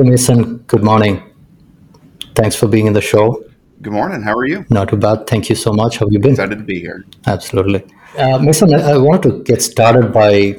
[0.00, 0.56] Hey, Mason.
[0.66, 1.22] Good morning.
[2.34, 3.44] Thanks for being in the show.
[3.82, 4.22] Good morning.
[4.22, 4.64] How are you?
[4.70, 5.26] Not too bad.
[5.26, 5.98] Thank you so much.
[5.98, 6.30] How have you been?
[6.30, 7.04] Excited to be here.
[7.26, 7.84] Absolutely.
[8.16, 10.56] Uh, Mason, I, I wanted to get started by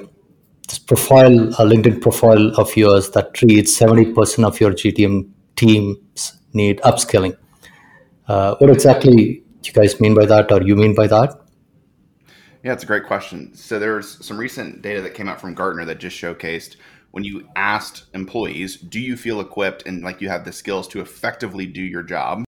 [0.68, 6.80] this profile, a LinkedIn profile of yours that treats 70% of your GTM teams need
[6.82, 7.36] upskilling.
[8.28, 11.34] Uh, what exactly do you guys mean by that, or you mean by that?
[12.64, 13.55] Yeah, it's a great question.
[13.55, 16.76] So there's some recent data that came out from Gartner that just showcased
[17.12, 21.02] when you asked employees, do you feel equipped and like you have the skills to
[21.02, 22.44] effectively do your job?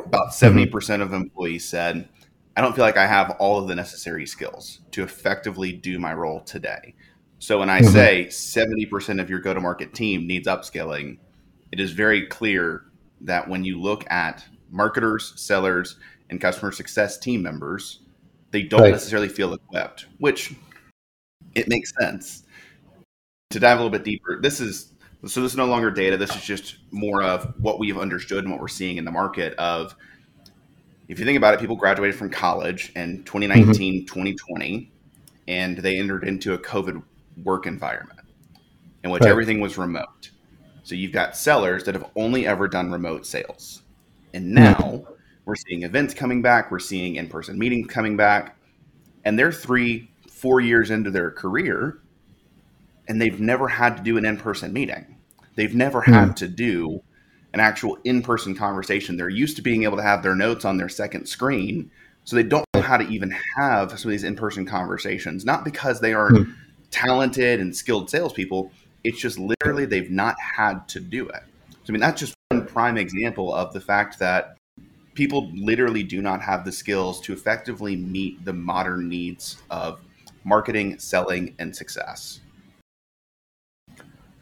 [0.00, 0.70] About 70% mm-hmm.
[0.70, 2.08] percent of employees said,
[2.56, 6.12] I don't feel like I have all of the necessary skills to effectively do my
[6.12, 6.94] role today.
[7.38, 7.92] So when I mm-hmm.
[7.92, 11.18] say 70% of your go to market team needs upskilling,
[11.72, 12.84] it is very clear
[13.22, 15.96] that when you look at marketers, sellers,
[16.30, 18.00] and customer success team members,
[18.50, 18.92] they don't right.
[18.92, 20.54] necessarily feel equipped, which
[21.54, 22.43] it makes sense.
[23.54, 24.92] To dive a little bit deeper, this is
[25.24, 26.16] so this is no longer data.
[26.16, 29.54] This is just more of what we've understood and what we're seeing in the market
[29.58, 29.94] of
[31.06, 34.06] if you think about it, people graduated from college in 2019, mm-hmm.
[34.06, 34.90] 2020,
[35.46, 37.00] and they entered into a COVID
[37.44, 38.26] work environment
[39.04, 39.30] in which right.
[39.30, 40.30] everything was remote.
[40.82, 43.82] So you've got sellers that have only ever done remote sales.
[44.32, 44.54] And hmm.
[44.54, 45.12] now mm-hmm.
[45.44, 48.56] we're seeing events coming back, we're seeing in person meetings coming back,
[49.24, 52.00] and they're three, four years into their career,
[53.08, 55.16] and they've never had to do an in person meeting.
[55.56, 57.02] They've never had to do
[57.52, 59.16] an actual in person conversation.
[59.16, 61.90] They're used to being able to have their notes on their second screen.
[62.24, 65.64] So they don't know how to even have some of these in person conversations, not
[65.64, 66.52] because they aren't mm-hmm.
[66.90, 68.72] talented and skilled salespeople.
[69.04, 71.42] It's just literally they've not had to do it.
[71.84, 74.56] So, I mean, that's just one prime example of the fact that
[75.14, 80.00] people literally do not have the skills to effectively meet the modern needs of
[80.44, 82.40] marketing, selling, and success.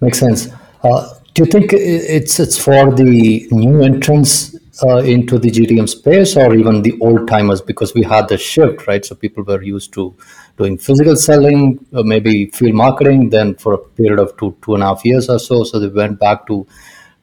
[0.02, 0.48] Makes sense.
[0.82, 6.36] Uh, do you think it's it's for the new entrants uh, into the GTM space,
[6.36, 7.60] or even the old timers?
[7.60, 9.04] Because we had the shift, right?
[9.04, 10.12] So people were used to
[10.58, 13.30] doing physical selling, uh, maybe field marketing.
[13.30, 15.86] Then for a period of two two and a half years or so, so they
[15.86, 16.66] went back to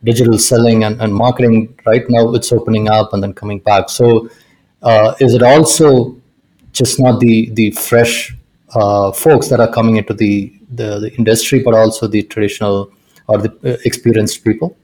[0.06, 1.78] digital selling and, and marketing.
[1.86, 3.90] Right now, it's opening up and then coming back.
[3.90, 4.30] So,
[4.82, 6.16] uh, is it also
[6.72, 8.34] just not the the fresh
[8.74, 12.92] uh, folks that are coming into the the, the industry, but also the traditional
[13.28, 14.78] or the uh, experienced people?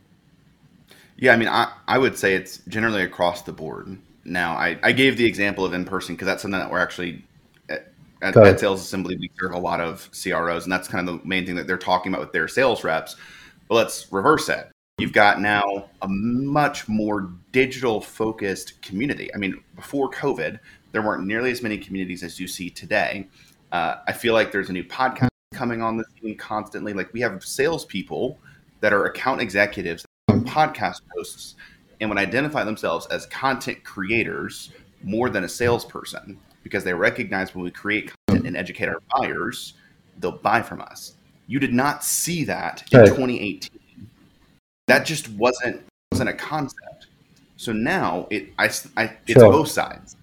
[1.18, 3.98] Yeah, I mean, I, I would say it's generally across the board.
[4.26, 7.24] Now, I, I gave the example of in person because that's something that we're actually
[7.70, 7.92] at,
[8.22, 11.28] at, at, Sales Assembly, we serve a lot of CROs, and that's kind of the
[11.28, 13.16] main thing that they're talking about with their sales reps.
[13.68, 14.72] But let's reverse that.
[14.98, 19.34] You've got now a much more digital focused community.
[19.34, 20.60] I mean, before COVID,
[20.92, 23.28] there weren't nearly as many communities as you see today.
[23.72, 26.94] Uh, I feel like there's a new podcast coming on the scene constantly.
[26.94, 28.38] Like we have salespeople
[28.82, 31.56] that are account executives, podcast hosts,
[32.00, 34.72] and would identify themselves as content creators
[35.02, 39.74] more than a salesperson because they recognize when we create content and educate our buyers,
[40.20, 41.16] they'll buy from us.
[41.48, 43.08] You did not see that in right.
[43.08, 43.70] 2018.
[44.88, 47.08] That just wasn't wasn't a concept.
[47.58, 48.66] So now it I,
[48.98, 49.52] I it's sure.
[49.52, 50.18] both sides.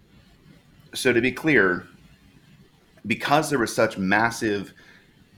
[0.95, 1.87] So to be clear,
[3.07, 4.75] because there was such massive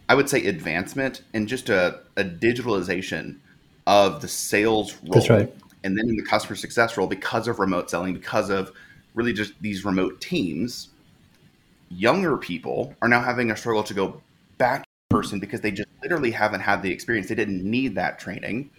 [0.09, 3.39] I would say advancement and just a, a digitalization
[3.87, 5.13] of the sales role.
[5.13, 5.53] That's right.
[5.83, 8.73] And then in the customer success role, because of remote selling, because of
[9.15, 10.89] really just these remote teams,
[11.91, 14.21] younger people are now having a struggle to go
[14.59, 17.29] back in person because they just literally haven't had the experience.
[17.29, 18.71] They didn't need that training.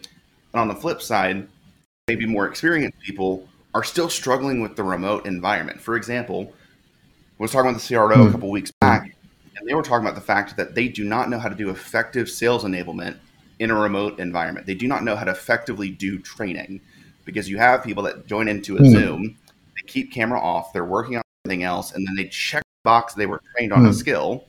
[0.54, 1.48] And on the flip side,
[2.08, 5.82] maybe more experienced people are still struggling with the remote environment.
[5.82, 6.54] For example,
[7.40, 8.30] I was talking with the CRO mm.
[8.30, 9.15] a couple weeks back,
[9.56, 11.70] and they were talking about the fact that they do not know how to do
[11.70, 13.18] effective sales enablement
[13.60, 14.66] in a remote environment.
[14.66, 16.82] They do not know how to effectively do training
[17.24, 18.92] because you have people that join into a mm.
[18.92, 19.38] Zoom,
[19.76, 23.14] they keep camera off, they're working on something else, and then they check the box
[23.14, 23.86] they were trained on mm.
[23.86, 23.94] a hmm.
[23.94, 24.46] skill,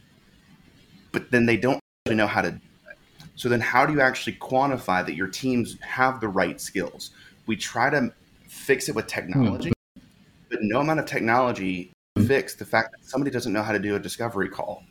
[1.13, 2.99] but then they don't really know how to do it.
[3.37, 7.11] So then how do you actually quantify that your teams have the right skills?
[7.47, 8.13] We try to
[8.49, 10.03] fix it with technology, mm.
[10.51, 11.93] but no amount of technology
[12.27, 14.83] fix the fact that somebody doesn't know how to do a discovery call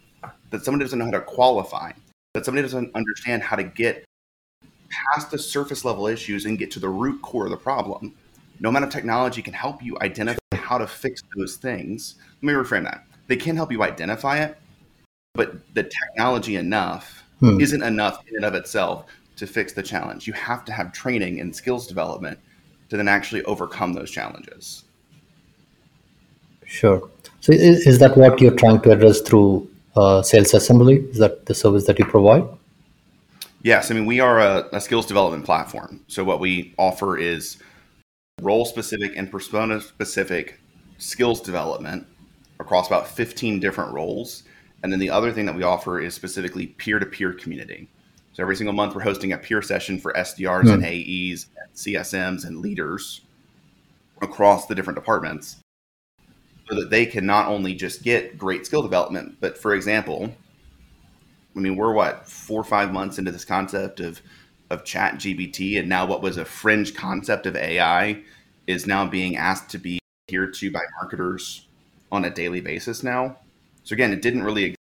[0.52, 1.92] that somebody doesn't know how to qualify,
[2.34, 4.06] that somebody doesn't understand how to get
[4.90, 8.14] past the surface level issues and get to the root core of the problem.
[8.60, 12.16] No amount of technology can help you identify how to fix those things.
[12.42, 13.06] Let me reframe that.
[13.28, 14.58] They can help you identify it,
[15.34, 17.60] but the technology enough hmm.
[17.60, 19.06] isn't enough in and of itself
[19.38, 20.28] to fix the challenge.
[20.28, 22.40] You have to have training and skills development
[22.90, 24.84] to then actually overcome those challenges.
[26.66, 27.10] Sure.
[27.42, 30.98] So is, is that what you're trying to address through uh, sales assembly?
[31.10, 32.44] Is that the service that you provide?
[33.62, 36.02] Yes, I mean we are a, a skills development platform.
[36.08, 37.58] So what we offer is
[38.42, 40.60] role specific and persona specific
[40.98, 42.06] skills development
[42.60, 44.44] across about 15 different roles.
[44.84, 47.90] And then the other thing that we offer is specifically peer to peer community.
[48.34, 52.46] So every single month we're hosting a peer session for SDRs and AEs, and CSMs
[52.46, 53.22] and leaders
[54.22, 55.58] across the different departments
[56.68, 60.34] so that they can not only just get great skill development, but for example,
[61.56, 64.22] I mean, we're what four or five months into this concept of
[64.72, 68.24] of ChatGPT, and now what was a fringe concept of AI
[68.68, 71.68] is now being asked to be adhered to by marketers
[72.12, 73.38] on a daily basis now.
[73.84, 74.76] So again, it didn't really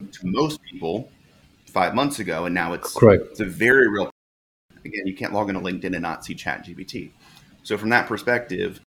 [0.00, 1.10] exist to most people
[1.66, 3.24] five months ago, and now it's Correct.
[3.30, 4.10] it's a very real.
[4.84, 7.10] Again, you can't log into LinkedIn and not see ChatGPT.
[7.62, 8.80] So from that perspective,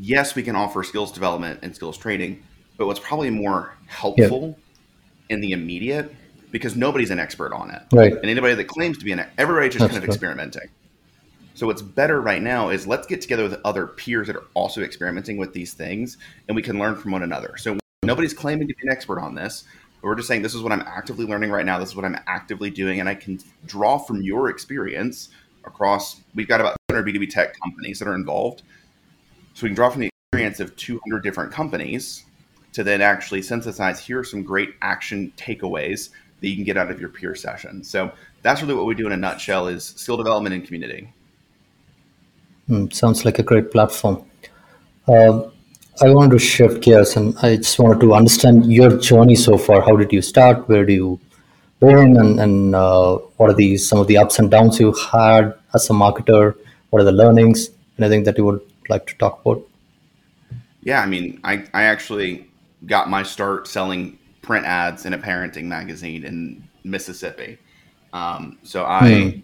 [0.00, 2.42] yes, we can offer skills development and skills training,
[2.76, 4.58] but what's probably more helpful
[5.28, 6.14] in the immediate
[6.50, 7.82] because nobody's an expert on it.
[7.92, 8.12] Right.
[8.12, 10.68] And anybody that claims to be an everybody's just That's kind of experimenting.
[11.54, 14.82] So what's better right now is let's get together with other peers that are also
[14.82, 17.56] experimenting with these things and we can learn from one another.
[17.56, 19.64] So nobody's claiming to be an expert on this.
[20.00, 21.78] But we're just saying this is what I'm actively learning right now.
[21.78, 25.30] This is what I'm actively doing and I can draw from your experience
[25.64, 28.62] across we've got about 200 B2B tech companies that are involved.
[29.56, 32.26] So we can draw from the experience of 200 different companies
[32.74, 36.10] to then actually synthesize here are some great action takeaways
[36.42, 37.82] that you can get out of your peer session.
[37.82, 38.12] So
[38.42, 41.10] that's really what we do in a nutshell is skill development and community.
[42.68, 44.26] Mm, sounds like a great platform.
[45.08, 45.50] Um,
[46.02, 49.80] I wanted to shift gears and I just wanted to understand your journey so far.
[49.80, 50.68] How did you start?
[50.68, 51.20] Where do you
[51.80, 52.18] begin?
[52.18, 55.88] And, and uh, what are the some of the ups and downs you had as
[55.88, 56.54] a marketer?
[56.90, 57.70] What are the learnings?
[57.98, 58.60] Anything that you would
[58.90, 59.66] like to talk about?
[60.80, 62.52] Yeah, I mean, I, I actually
[62.84, 67.58] got my start selling print ads in a parenting magazine in Mississippi.
[68.12, 69.42] Um, so I, Hmm.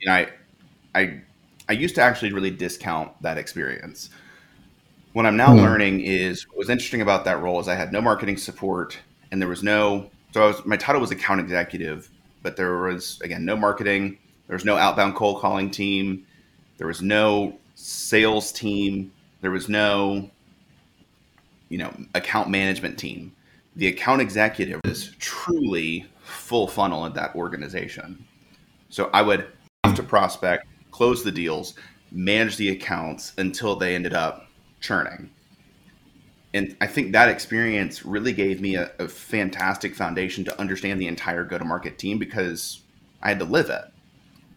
[0.00, 0.28] you know, I,
[0.94, 1.22] I,
[1.68, 4.10] I used to actually really discount that experience.
[5.12, 5.54] What I'm now Hmm.
[5.54, 8.98] learning is what was interesting about that role is I had no marketing support
[9.30, 12.10] and there was no, so I was, my title was account executive,
[12.42, 14.18] but there was, again, no marketing.
[14.48, 16.26] There was no outbound cold calling team.
[16.78, 19.12] There was no sales team.
[19.40, 20.30] There was no,
[21.68, 23.34] you know, account management team.
[23.76, 28.24] The account executive is truly full funnel at that organization.
[28.88, 29.46] So I would
[29.82, 31.74] have to prospect, close the deals,
[32.12, 34.46] manage the accounts until they ended up
[34.80, 35.30] churning.
[36.54, 41.08] And I think that experience really gave me a, a fantastic foundation to understand the
[41.08, 42.80] entire go to market team because
[43.20, 43.84] I had to live it.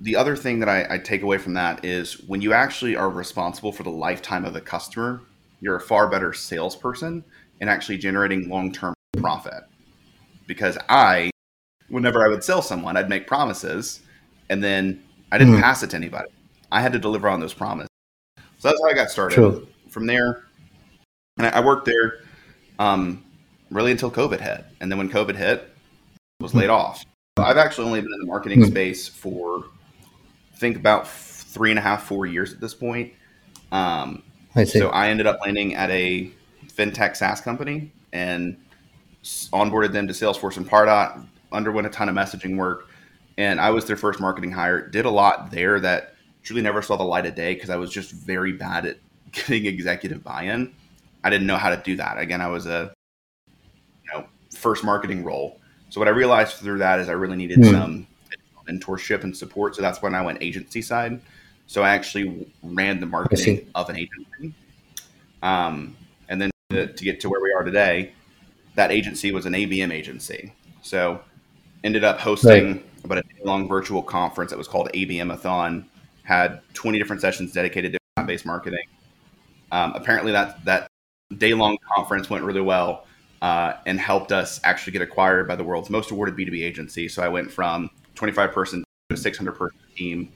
[0.02, 3.10] The other thing that I, I take away from that is when you actually are
[3.10, 5.22] responsible for the lifetime of the customer,
[5.60, 7.24] you're a far better salesperson
[7.62, 9.64] and actually generating long term profit.
[10.46, 11.32] Because I,
[11.90, 14.02] whenever I would sell someone, I'd make promises
[14.50, 15.62] and then I didn't Mhm.
[15.62, 16.30] pass it to anybody.
[16.72, 17.90] I had to deliver on those promises.
[18.60, 19.36] So that's how I got started.
[19.36, 19.68] True.
[19.90, 20.44] From there,
[21.38, 22.20] and I I worked there
[22.80, 23.24] um,
[23.72, 24.64] really until COVID hit.
[24.80, 25.68] And then when COVID hit,
[26.40, 27.04] I was laid off.
[27.38, 28.68] I've actually only been in the marketing Hmm.
[28.68, 29.66] space for,
[30.58, 33.14] think, about three and a half, four years at this point.
[33.72, 34.24] Um,
[34.56, 34.80] I see.
[34.80, 36.32] so I ended up landing at a
[36.68, 38.58] fintech SaaS company and
[39.24, 42.88] onboarded them to Salesforce and Pardot, underwent a ton of messaging work.
[43.38, 44.88] And I was their first marketing hire.
[44.88, 47.92] Did a lot there that truly never saw the light of day because I was
[47.92, 48.98] just very bad at
[49.32, 50.74] getting executive buy-in.
[51.24, 52.18] I didn't know how to do that.
[52.18, 52.94] Again, I was a
[53.48, 55.60] you know first marketing role.
[55.90, 57.72] So what I realized through that is I really needed Hmm.
[57.72, 58.08] some
[58.68, 59.76] mentorship and support.
[59.76, 61.22] So that's when I went agency side.
[61.68, 64.54] So I actually ran the marketing of an agency.
[65.42, 65.96] Um,
[66.30, 68.14] and then to, to get to where we are today,
[68.76, 70.54] that agency was an ABM agency.
[70.82, 71.22] So
[71.84, 75.86] ended up hosting about a day long virtual conference that was called ABM Athon.
[76.24, 78.86] Had 20 different sessions dedicated to based marketing.
[79.72, 80.88] Um, apparently that that
[81.38, 83.06] day long conference went really well
[83.42, 87.08] uh, and helped us actually get acquired by the world's most awarded B2B agency.
[87.08, 90.32] So I went from 25 person to a 600 person team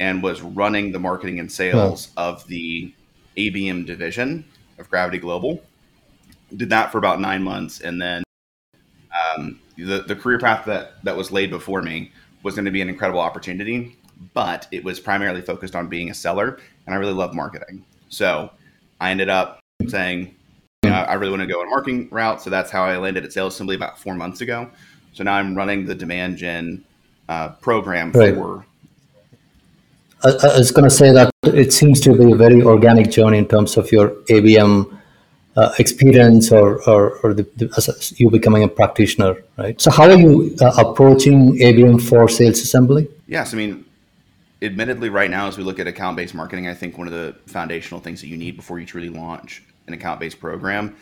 [0.00, 2.92] and was running the marketing and sales of the
[3.36, 4.44] ABM division
[4.78, 5.62] of Gravity Global.
[6.56, 8.24] Did that for about nine months, and then
[9.36, 12.10] um, the the career path that that was laid before me
[12.42, 13.96] was going to be an incredible opportunity,
[14.34, 17.84] but it was primarily focused on being a seller, and I really love marketing.
[18.08, 18.50] So
[19.00, 20.34] I ended up saying,
[20.82, 22.42] you know, I really want to go a marketing route.
[22.42, 24.70] So that's how I landed at Sales Assembly about four months ago.
[25.12, 26.84] So now I'm running the demand gen
[27.30, 28.34] uh, program Right.
[28.34, 28.64] for
[30.22, 33.38] I, I was going to say that it seems to be a very organic journey
[33.38, 34.98] in terms of your ABM
[35.56, 39.80] uh, experience or or, or the, the, you becoming a practitioner, right?
[39.80, 43.08] So how are you uh, approaching ABM for sales assembly?
[43.26, 43.84] Yes, I mean,
[44.60, 48.00] admittedly, right now as we look at account-based marketing, I think one of the foundational
[48.00, 50.96] things that you need before you truly launch an account-based program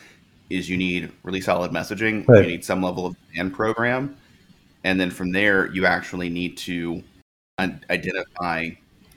[0.48, 2.26] is you need really solid messaging.
[2.28, 2.44] Right.
[2.44, 4.16] You need some level of demand program,
[4.84, 7.02] and then from there, you actually need to
[7.58, 8.68] identify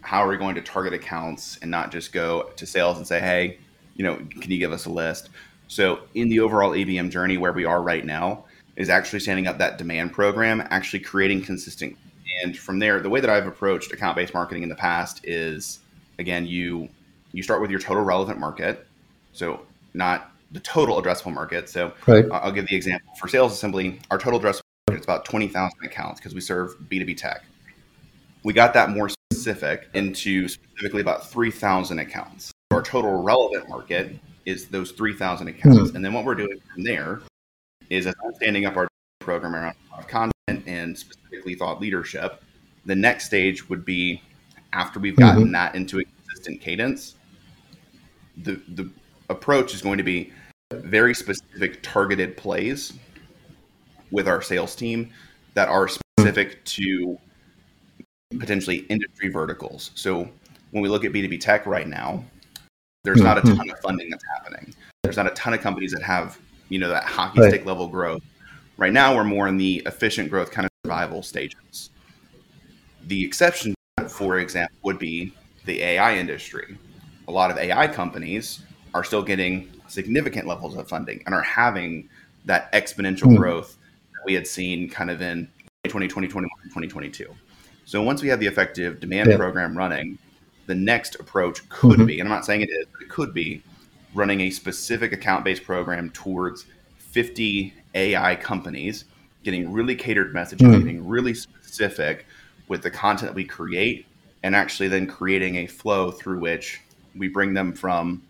[0.01, 3.19] how are we going to target accounts and not just go to sales and say,
[3.19, 3.57] hey,
[3.95, 5.29] you know, can you give us a list?
[5.67, 9.57] So in the overall ABM journey where we are right now is actually standing up
[9.59, 11.95] that demand program, actually creating consistent.
[12.43, 15.79] And from there, the way that I've approached account-based marketing in the past is
[16.17, 16.89] again, you
[17.31, 18.87] you start with your total relevant market.
[19.33, 19.61] So
[19.93, 21.69] not the total addressable market.
[21.69, 22.25] So right.
[22.31, 23.99] I'll give the example for sales assembly.
[24.09, 24.61] Our total addressable
[24.91, 27.43] market is about 20,000 accounts because we serve B2B tech.
[28.43, 32.51] We got that more specific into specifically about 3,000 accounts.
[32.71, 35.89] Our total relevant market is those 3,000 accounts.
[35.91, 35.95] Hmm.
[35.95, 37.21] And then what we're doing from there
[37.89, 38.87] is as I'm standing up our
[39.19, 39.75] program around
[40.07, 42.41] content and specifically thought leadership,
[42.85, 44.21] the next stage would be
[44.73, 45.51] after we've gotten mm-hmm.
[45.51, 47.15] that into a consistent cadence,
[48.37, 48.89] the, the
[49.29, 50.31] approach is going to be
[50.71, 52.93] very specific targeted plays
[54.11, 55.11] with our sales team
[55.53, 57.17] that are specific to
[58.39, 59.91] potentially industry verticals.
[59.95, 60.29] So
[60.71, 62.23] when we look at B2B tech right now,
[63.03, 63.57] there's not a mm-hmm.
[63.57, 64.73] ton of funding that's happening.
[65.03, 66.39] There's not a ton of companies that have,
[66.69, 68.21] you know, that hockey stick level growth.
[68.77, 71.89] Right now, we're more in the efficient growth kind of survival stages.
[73.07, 73.73] The exception,
[74.07, 75.33] for example, would be
[75.65, 76.77] the AI industry.
[77.27, 78.61] A lot of AI companies
[78.93, 82.09] are still getting significant levels of funding and are having
[82.45, 83.37] that exponential mm.
[83.37, 83.77] growth
[84.25, 85.45] we had seen kind of in
[85.83, 87.33] 2020, 2021, 2022.
[87.85, 89.37] So once we have the effective demand yeah.
[89.37, 90.17] program running,
[90.67, 92.05] the next approach could mm-hmm.
[92.05, 93.61] be, and I'm not saying it is, but it could be
[94.13, 96.65] running a specific account based program towards
[96.97, 99.05] 50 AI companies,
[99.43, 100.79] getting really catered messaging, mm.
[100.79, 102.25] getting really specific
[102.67, 104.05] with the content that we create,
[104.43, 106.81] and actually then creating a flow through which
[107.15, 108.21] we bring them from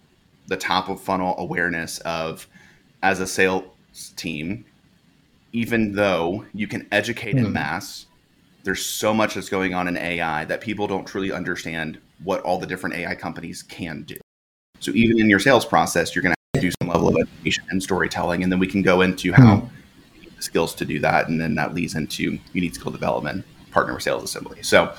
[0.48, 2.48] the top of funnel awareness of
[3.04, 3.64] as a sales
[4.16, 4.66] team,
[5.54, 7.46] even though you can educate mm.
[7.46, 8.06] in mass
[8.64, 12.60] there's so much that's going on in AI that people don't truly understand what all
[12.60, 14.16] the different AI companies can do.
[14.80, 17.82] So even in your sales process, you're going to do some level of education and
[17.82, 20.36] storytelling, and then we can go into how mm-hmm.
[20.36, 23.94] the skills to do that, and then that leads into you need skill development, partner
[23.94, 24.62] with sales assembly.
[24.64, 24.94] So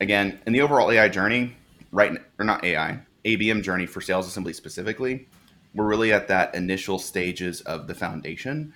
[0.00, 1.56] again, in the overall AI journey,
[1.90, 5.28] right or not AI, ABM journey for sales assembly specifically,
[5.74, 8.72] we're really at that initial stages of the foundation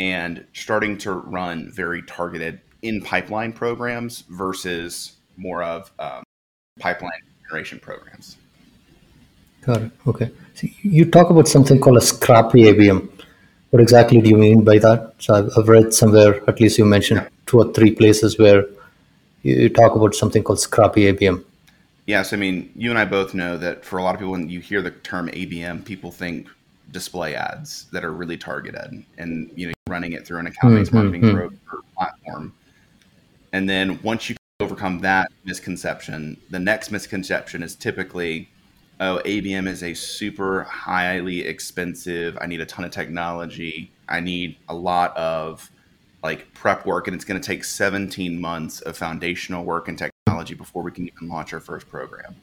[0.00, 6.24] and starting to run very targeted in pipeline programs versus more of um,
[6.78, 8.38] pipeline generation programs.
[9.60, 9.92] Got it.
[10.06, 10.30] Okay.
[10.54, 13.10] So you talk about something called a scrappy ABM.
[13.68, 15.12] What exactly do you mean by that?
[15.18, 17.28] So I've, I've read somewhere, at least you mentioned yeah.
[17.44, 18.64] two or three places where
[19.42, 21.44] you talk about something called scrappy ABM.
[22.06, 24.48] Yes, I mean, you and I both know that for a lot of people, when
[24.48, 26.48] you hear the term ABM, people think
[26.92, 30.96] display ads that are really targeted, and you know, running it through an account-based mm-hmm,
[30.96, 31.78] marketing mm-hmm.
[31.96, 32.54] platform.
[33.52, 38.48] And then once you overcome that misconception, the next misconception is typically,
[39.00, 42.38] oh, ABM is a super highly expensive.
[42.40, 43.90] I need a ton of technology.
[44.08, 45.70] I need a lot of
[46.22, 50.54] like prep work, and it's going to take 17 months of foundational work and technology
[50.54, 52.36] before we can even launch our first program.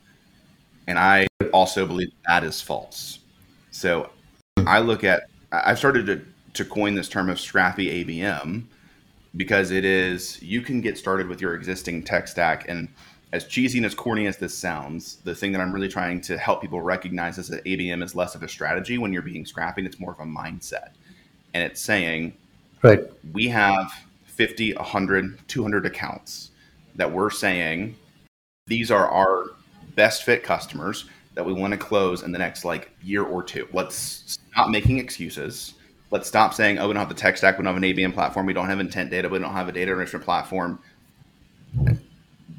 [0.88, 3.20] And I also believe that is false.
[3.72, 4.10] So
[4.66, 6.22] I look at, I've started to,
[6.54, 8.64] to coin this term of scrappy ABM
[9.36, 12.88] because it is you can get started with your existing tech stack and
[13.34, 16.38] as cheesy and as corny as this sounds, the thing that I'm really trying to
[16.38, 19.86] help people recognize is that ABM is less of a strategy when you're being scrappy,
[19.86, 20.92] it's more of a mindset.
[21.54, 22.34] And it's saying,
[22.84, 23.92] right, we have
[24.26, 26.52] 50, 100, 200 accounts
[26.96, 27.96] that we're saying
[28.68, 29.46] these are our
[29.96, 33.68] best fit customers that we want to close in the next like year or two.
[33.74, 35.76] Let's stop making excuses
[36.12, 38.14] let's stop saying, oh, we don't have the tech stack, we don't have an ABM
[38.14, 40.80] platform, we don't have intent data, we don't have a data enrichment platform.
[41.86, 41.98] It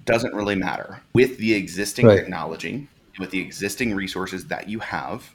[0.05, 1.01] doesn't really matter.
[1.15, 2.17] With the existing right.
[2.17, 2.89] technology,
[3.19, 5.35] with the existing resources that you have,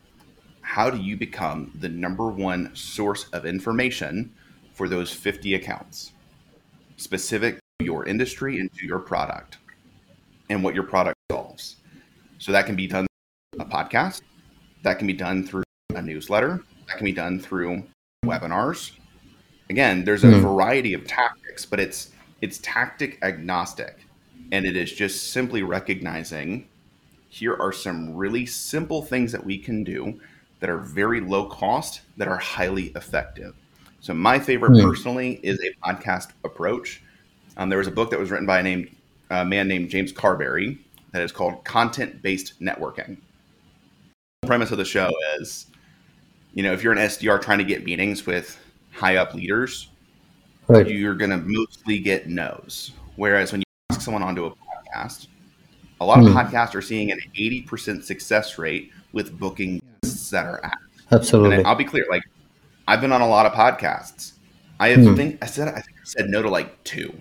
[0.62, 4.32] how do you become the number one source of information
[4.74, 6.14] for those 50 accounts
[6.98, 9.58] specific to your industry and to your product
[10.50, 11.78] and what your product solves?
[12.38, 13.08] So that can be done
[13.60, 14.22] a podcast,
[14.84, 15.63] that can be done through
[15.96, 17.84] a newsletter, that can be done through
[18.26, 18.92] webinars.
[19.70, 20.42] Again, there's a mm.
[20.42, 22.12] variety of tactics, but it's
[22.42, 24.06] it's tactic agnostic,
[24.52, 26.68] and it is just simply recognizing
[27.30, 30.20] here are some really simple things that we can do
[30.60, 33.56] that are very low cost that are highly effective.
[34.02, 34.84] So my favorite mm.
[34.84, 37.02] personally is a podcast approach.
[37.58, 38.96] Um, there was a book that was written by a named,
[39.30, 40.78] uh, man named James Carbary
[41.12, 43.18] that is called Content Based Networking.
[44.42, 45.68] The premise of the show is,
[46.54, 48.60] you know, if you're an SDR trying to get meetings with
[48.92, 49.90] high up leaders,
[50.68, 50.88] right.
[50.88, 52.92] you're going to mostly get no's.
[53.16, 55.28] Whereas when you ask someone onto a podcast,
[56.00, 56.34] a lot of mm.
[56.34, 60.78] podcasts are seeing an 80% success rate with booking guests that are asked.
[61.12, 61.58] Absolutely.
[61.58, 62.24] And I'll be clear, like
[62.88, 64.34] I've been on a lot of podcasts.
[64.80, 65.16] I have mm.
[65.16, 67.14] think I said I think I said no to like two,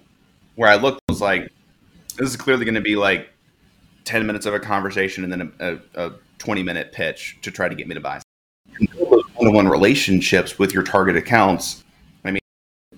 [0.56, 1.52] where I looked was like,
[2.16, 3.28] this is clearly going to be like
[4.04, 7.68] 10 minutes of a conversation and then a, a, a 20 minute pitch to try
[7.68, 8.20] to get me to buy.
[9.42, 11.82] One on one relationships with your target accounts.
[12.24, 12.38] I mean,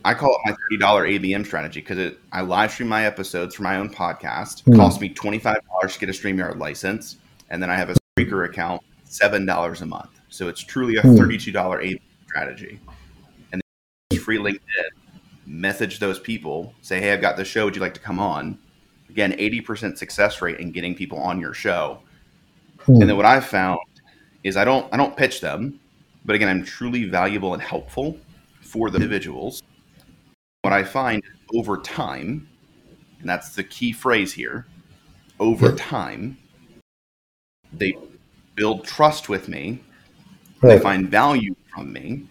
[0.05, 3.79] I call it my $30 ABM strategy because I live stream my episodes for my
[3.79, 4.61] own podcast.
[4.67, 4.77] It mm.
[4.77, 5.55] costs me $25
[5.93, 7.17] to get a StreamYard license.
[7.49, 10.11] And then I have a Spreaker account, $7 a month.
[10.29, 11.17] So it's truly a mm.
[11.17, 12.79] $32 ABM strategy.
[13.53, 13.63] And
[14.11, 14.61] then free LinkedIn,
[15.47, 17.65] message those people, say, hey, I've got this show.
[17.65, 18.59] Would you like to come on?
[19.09, 22.01] again 80% success rate in getting people on your show
[22.81, 23.01] hmm.
[23.01, 23.79] and then what i've found
[24.43, 25.79] is i don't i don't pitch them
[26.25, 28.19] but again i'm truly valuable and helpful
[28.61, 29.63] for the individuals
[30.63, 31.23] what i find
[31.55, 32.49] over time
[33.21, 34.67] and that's the key phrase here
[35.41, 36.37] over time
[37.73, 37.97] they
[38.55, 39.81] build trust with me
[40.63, 40.77] right.
[40.77, 42.27] they find value from me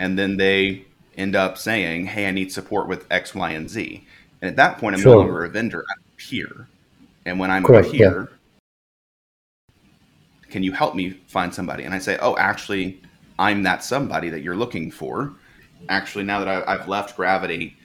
[0.00, 0.84] and then they
[1.16, 4.06] end up saying hey i need support with x y and z
[4.40, 5.12] and at that point i'm sure.
[5.12, 6.68] no longer a vendor i'm here.
[7.26, 8.28] And when I'm Correct, here,
[9.70, 9.76] yeah.
[10.50, 11.84] can you help me find somebody?
[11.84, 13.00] And I say, oh, actually,
[13.42, 15.34] I'm that somebody that you're looking for.
[15.88, 17.76] Actually, now that I, have left Gravity,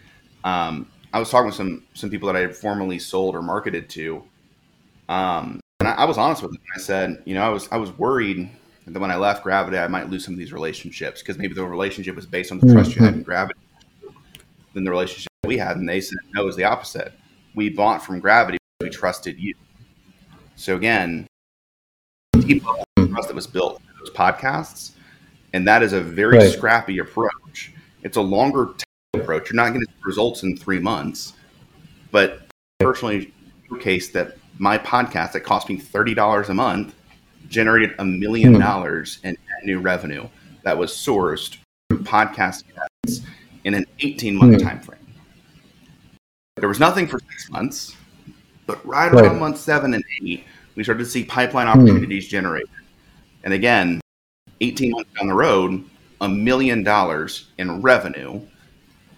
[0.43, 3.89] um, I was talking with some some people that I had formerly sold or marketed
[3.89, 4.23] to,
[5.09, 6.61] um, and I, I, was honest with them.
[6.75, 8.51] I said, you know, I was I was worried
[8.85, 11.65] that when I left Gravity, I might lose some of these relationships because maybe the
[11.65, 12.99] relationship was based on the trust mm-hmm.
[12.99, 13.59] you had in Gravity
[14.75, 17.13] than the relationship we had, and they said no, it was the opposite
[17.55, 19.55] we bought from Gravity, because we trusted you.
[20.55, 21.25] So again,
[22.35, 24.91] level trust that was built in those podcasts,
[25.53, 26.51] and that is a very right.
[26.51, 27.73] scrappy approach.
[28.03, 28.69] It's a longer
[29.13, 29.49] approach.
[29.49, 31.33] You're not going to see results in three months,
[32.11, 32.47] but
[32.79, 33.33] personally
[33.69, 36.95] showcase that my podcast that cost me thirty dollars a month
[37.47, 38.59] generated a million hmm.
[38.59, 40.27] dollars in new revenue
[40.63, 41.57] that was sourced
[41.89, 42.63] through podcast
[43.05, 43.21] ads
[43.63, 44.63] in an 18 month mm.
[44.63, 44.99] time frame.
[46.55, 47.95] There was nothing for six months,
[48.65, 49.25] but right, right.
[49.25, 51.81] around month seven and eight, we started to see pipeline hmm.
[51.81, 52.29] opportunities mm.
[52.29, 52.69] generated.
[53.43, 54.01] And again,
[54.61, 55.83] 18 months down the road,
[56.21, 58.41] a million dollars in revenue.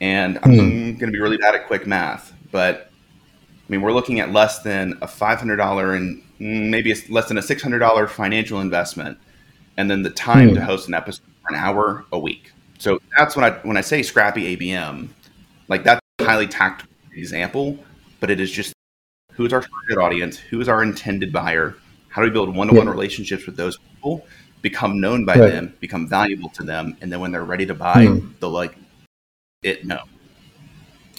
[0.02, 1.00] And I'm mm.
[1.00, 2.90] going to be really bad at quick math, but
[3.70, 7.42] I mean, we're looking at less than a $500 and maybe it's less than a
[7.42, 9.18] $600 financial investment,
[9.78, 12.52] and then the time to host an episode for an hour a week.
[12.80, 15.10] So that's when I when I say scrappy ABM,
[15.68, 17.78] like that's a highly tactical example,
[18.20, 18.74] but it is just
[19.34, 21.76] who is our target audience, who is our intended buyer,
[22.08, 22.92] how do we build one-to-one yeah.
[22.92, 24.26] relationships with those people,
[24.62, 25.52] become known by right.
[25.52, 28.40] them, become valuable to them, and then when they're ready to buy, mm.
[28.40, 28.76] they'll like
[29.64, 30.02] it no.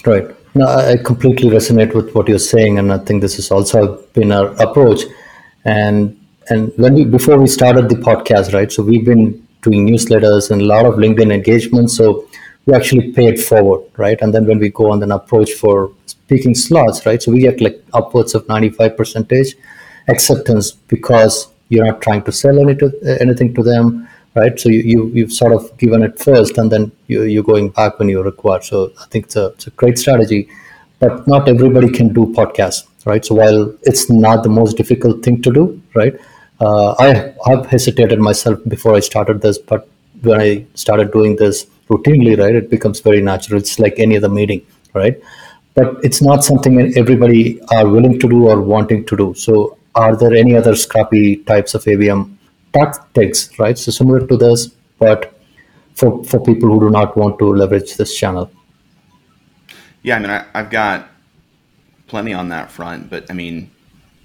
[0.05, 0.25] Right.
[0.55, 4.31] No, I completely resonate with what you're saying, and I think this has also been
[4.31, 5.01] our approach.
[5.65, 6.17] And
[6.49, 8.71] and when we before we started the podcast, right?
[8.71, 11.91] So we've been doing newsletters and a lot of LinkedIn engagement.
[11.91, 12.27] So
[12.65, 14.19] we actually pay it forward, right?
[14.21, 17.21] And then when we go on an approach for speaking slots, right?
[17.21, 19.55] So we get like upwards of 95 percentage
[20.07, 22.87] acceptance because you're not trying to sell any to,
[23.19, 24.59] anything to them, right?
[24.59, 27.97] So you, you, you've sort of given it first and then you, you're going back
[27.97, 28.63] when you're required.
[28.65, 30.49] So I think it's a, it's a great strategy,
[30.99, 33.23] but not everybody can do podcasts, right?
[33.23, 36.13] So while it's not the most difficult thing to do, right?
[36.59, 39.89] Uh, I have hesitated myself before I started this, but
[40.21, 43.59] when I started doing this routinely, right, it becomes very natural.
[43.59, 44.61] It's like any other meeting,
[44.93, 45.19] right?
[45.73, 49.33] But it's not something that everybody are willing to do or wanting to do.
[49.35, 52.37] So, are there any other scrappy types of ABM
[52.73, 53.77] tactics, right?
[53.77, 54.67] So similar to this,
[54.99, 55.39] but
[55.93, 58.51] for for people who do not want to leverage this channel.
[60.03, 61.09] Yeah, I mean, I, I've got
[62.07, 63.71] plenty on that front, but I mean,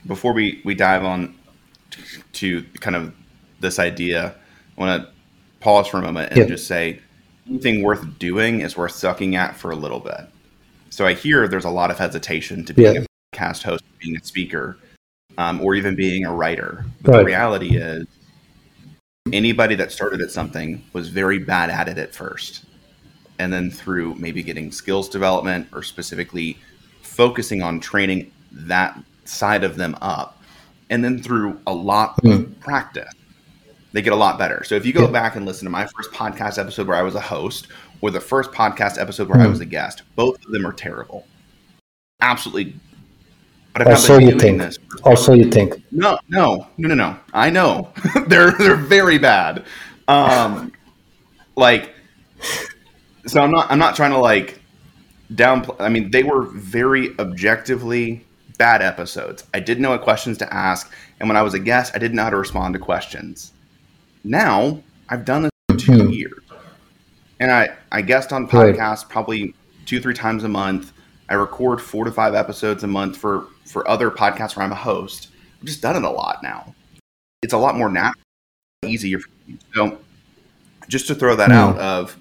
[0.06, 1.34] before we we dive on
[2.34, 3.14] to kind of
[3.60, 4.34] this idea,
[4.76, 5.08] I want to
[5.60, 7.00] pause for a moment and just say
[7.48, 10.20] anything worth doing is worth sucking at for a little bit.
[10.90, 13.00] So I hear there's a lot of hesitation to being yeah.
[13.02, 14.78] a cast host, being a speaker,
[15.38, 16.84] um, or even being a writer.
[17.02, 17.18] But right.
[17.18, 18.06] the reality is,
[19.32, 22.64] anybody that started at something was very bad at it at first.
[23.38, 26.58] And then through maybe getting skills development or specifically
[27.02, 30.40] focusing on training that side of them up,
[30.88, 32.32] and then through a lot mm.
[32.32, 33.12] of practice,
[33.92, 34.62] They get a lot better.
[34.62, 35.10] So if you go Yeah.
[35.10, 37.68] back and listen to my first podcast episode where I was a host
[38.02, 39.50] or the first podcast episode where I Hmm.
[39.52, 41.26] was a guest, both of them are terrible.
[42.20, 42.74] Absolutely.
[43.76, 44.58] But Or so you think.
[44.58, 45.74] this Or so you think.
[45.92, 47.18] no, no, no, no, no.
[47.34, 47.92] I know
[48.26, 49.64] they're they're very bad.
[50.08, 50.72] Um,
[51.56, 51.92] like,
[53.26, 54.58] so I'm not I'm not trying to like
[55.34, 55.76] downplay.
[55.80, 58.24] I mean, they were very objectively
[58.58, 59.44] bad episodes.
[59.52, 62.16] I didn't know what questions to ask, and when I was a guest, I didn't
[62.16, 63.52] know how to respond to questions.
[64.24, 66.14] Now I've done this for 2 Mhm.
[66.16, 66.40] years,
[67.40, 68.74] and I I guest on Right.
[68.74, 70.92] podcasts probably two three times a month.
[71.28, 74.76] I record four to five episodes a month for for other podcasts where I'm a
[74.76, 75.28] host.
[75.60, 76.74] I've just done it a lot now.
[77.42, 78.14] It's a lot more natural,
[78.84, 79.58] easier for me.
[79.74, 79.98] So
[80.88, 81.56] just to throw that Hmm.
[81.56, 82.16] out of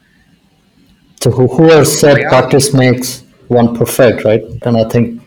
[1.22, 2.30] So who, whoever said Reality.
[2.38, 4.44] practice makes one perfect, right?
[4.64, 5.22] And I think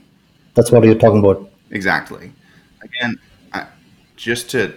[0.55, 1.51] that's what you're talking about.
[1.71, 2.33] Exactly.
[2.83, 3.19] Again,
[3.53, 3.67] I,
[4.17, 4.75] just to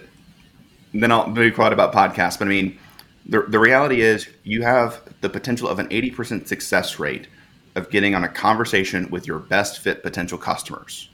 [0.94, 2.78] then I'll be quiet about podcasts, but I mean,
[3.24, 7.28] the, the reality is you have the potential of an 80% success rate
[7.76, 11.08] of getting on a conversation with your best fit potential customers.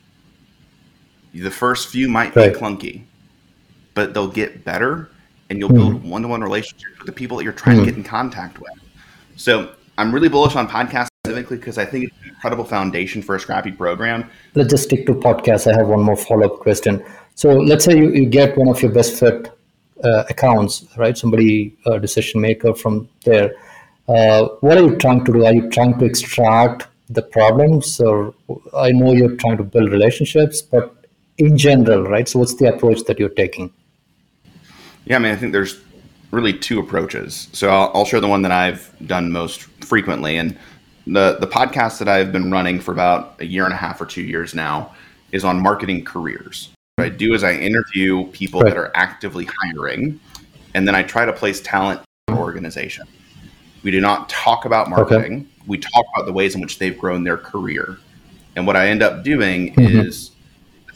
[1.34, 2.52] The first few might Right.
[2.52, 3.02] be clunky,
[3.94, 5.08] but they'll get better
[5.50, 7.88] and you'll build one to one relationships with the people that you're trying to Hmm.
[7.88, 8.70] get in contact with.
[9.36, 13.34] So I'm really bullish on podcasts specifically because I think it's an incredible foundation for
[13.34, 14.24] a scrappy program.
[14.54, 15.70] Let's just stick to podcasts.
[15.72, 17.02] I have one more follow up question.
[17.34, 19.50] So let's say you, you get one of your best fit
[20.04, 21.16] uh, accounts, right?
[21.18, 23.52] Somebody, a decision maker from there.
[24.08, 25.44] Uh, what are you trying to do?
[25.44, 28.00] Are you trying to extract the problems?
[28.00, 28.32] Or
[28.76, 30.94] I know you're trying to build relationships, but
[31.38, 32.29] in general, right?
[32.29, 33.72] So what's the approach that you're taking?
[35.05, 35.81] Yeah, I mean, I think there's
[36.31, 37.48] really two approaches.
[37.53, 40.57] So I'll, I'll share the one that I've done most frequently, and
[41.07, 44.05] the the podcast that I've been running for about a year and a half or
[44.07, 44.94] two years now
[45.33, 46.68] is on marketing careers.
[46.96, 48.70] What I do is I interview people Right.
[48.70, 50.20] that are actively hiring,
[50.74, 53.07] and then I try to place talent in our organization.
[53.83, 55.48] We do not talk about marketing.
[55.66, 57.96] We talk about the ways in which they've grown their career.
[58.57, 60.05] And what I end up doing Mhm.
[60.07, 60.33] is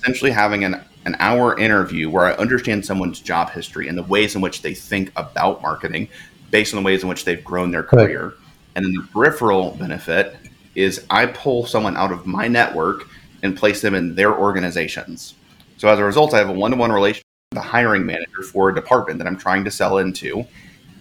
[0.02, 4.34] essentially having an, an hour interview where I understand someone's job history and the ways
[4.34, 6.08] in which they think about marketing
[6.50, 8.34] based on the ways in which they've grown their career.
[8.74, 10.36] And then the peripheral benefit
[10.74, 13.06] is I pull someone out of my network
[13.42, 15.34] and place them in their organizations.
[15.76, 18.42] So as a result, I have a one to one relationship with the hiring manager
[18.42, 20.44] for a department that I'm trying to sell into.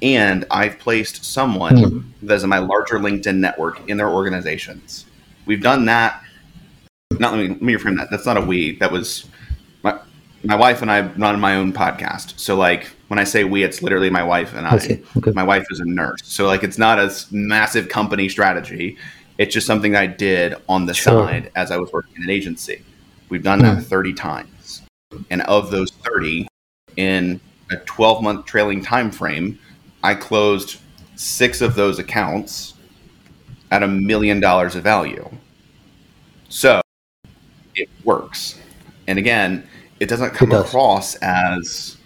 [0.02, 2.00] And I've placed someone Hmm.
[2.24, 5.06] that's in my larger LinkedIn network in their organizations.
[5.46, 6.24] We've done that.
[7.22, 8.10] Not let me let me reframe that.
[8.10, 8.78] That's not a we.
[8.80, 9.26] That was
[9.84, 10.00] my
[10.44, 12.40] my wife and I run my own podcast.
[12.40, 14.72] So like when I say we, it's literally my wife and I.
[14.72, 15.02] I.
[15.18, 15.32] Okay.
[15.32, 18.98] My wife is a nurse, so like it's not a massive company strategy.
[19.38, 21.28] It's just something I did on the Sure.
[21.28, 22.84] side as I was working in an agency.
[23.30, 23.82] We've done that Hmm.
[23.82, 24.82] 30 times,
[25.30, 26.48] and of those 30,
[26.98, 27.40] in
[27.72, 29.58] a 12 month trailing time frame,
[30.04, 30.78] I closed
[31.16, 32.74] six of those accounts
[33.72, 35.30] at a million dollars of value.
[36.50, 36.82] So
[38.04, 38.60] works.
[39.08, 39.68] And again,
[40.00, 40.66] it doesn't come does.
[40.68, 41.98] across as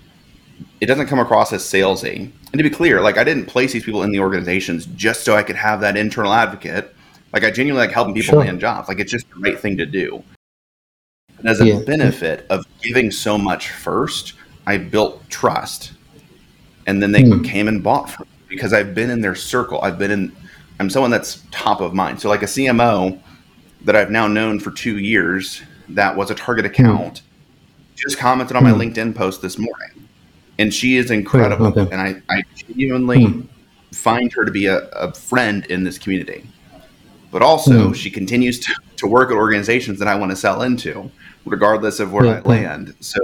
[0.81, 2.17] it doesn't come across as salesy.
[2.51, 5.35] And to be clear, like I didn't place these people in the organizations just so
[5.35, 6.93] I could have that internal advocate.
[7.33, 8.39] Like I genuinely like helping people Sure.
[8.39, 8.87] land jobs.
[8.87, 10.23] Like it's just the right thing to do.
[11.39, 11.79] And as a Yeah.
[11.79, 14.33] benefit of giving so much first,
[14.67, 15.91] I built trust.
[16.87, 17.41] And then they Hmm.
[17.43, 19.79] came and bought from me because I've been in their circle.
[19.81, 20.31] I've been in
[20.79, 22.19] I'm someone that's top of mind.
[22.19, 23.17] So like a CMO
[23.85, 27.21] that I've now known for two years that was a target account
[27.95, 28.81] just commented on my Hmm.
[28.81, 30.07] LinkedIn post this morning.
[30.59, 31.67] And she is incredible.
[31.67, 31.87] okay.
[31.91, 33.41] And I, I genuinely Hmm.
[33.93, 36.45] find her to be a, a friend in this community.
[37.31, 37.93] But also, Hmm.
[37.93, 41.09] she continues to, to work at organizations that I want to sell into,
[41.45, 42.93] regardless of where I land.
[43.01, 43.19] So,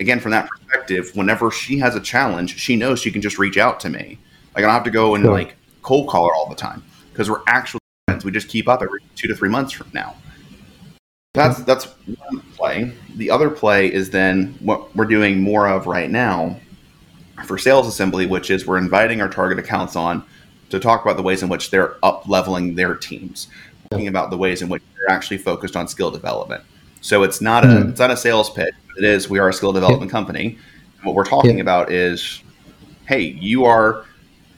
[0.00, 3.58] again, from that perspective, whenever she has a challenge, she knows she can just reach
[3.58, 4.18] out to me.
[4.54, 5.32] Like, I don't have to go and Sure.
[5.32, 8.24] like cold call her all the time because we're actually friends.
[8.24, 10.14] We just keep up every two to three months from now.
[11.38, 11.84] That's that's
[12.30, 12.92] one play.
[13.16, 16.56] The other play is then what we're doing more of right now
[17.46, 20.24] for sales assembly, which is we're inviting our target accounts on
[20.70, 23.46] to talk about the ways in which they're up leveling their teams,
[23.90, 26.62] talking about the ways in which they're actually focused on skill development.
[27.00, 27.90] So it's not a Mhm.
[27.90, 28.74] it's not a sales pitch.
[28.96, 30.58] It is we are a skill development company.
[31.04, 31.62] What we're talking Yeah.
[31.62, 32.42] about is,
[33.06, 34.02] hey, you are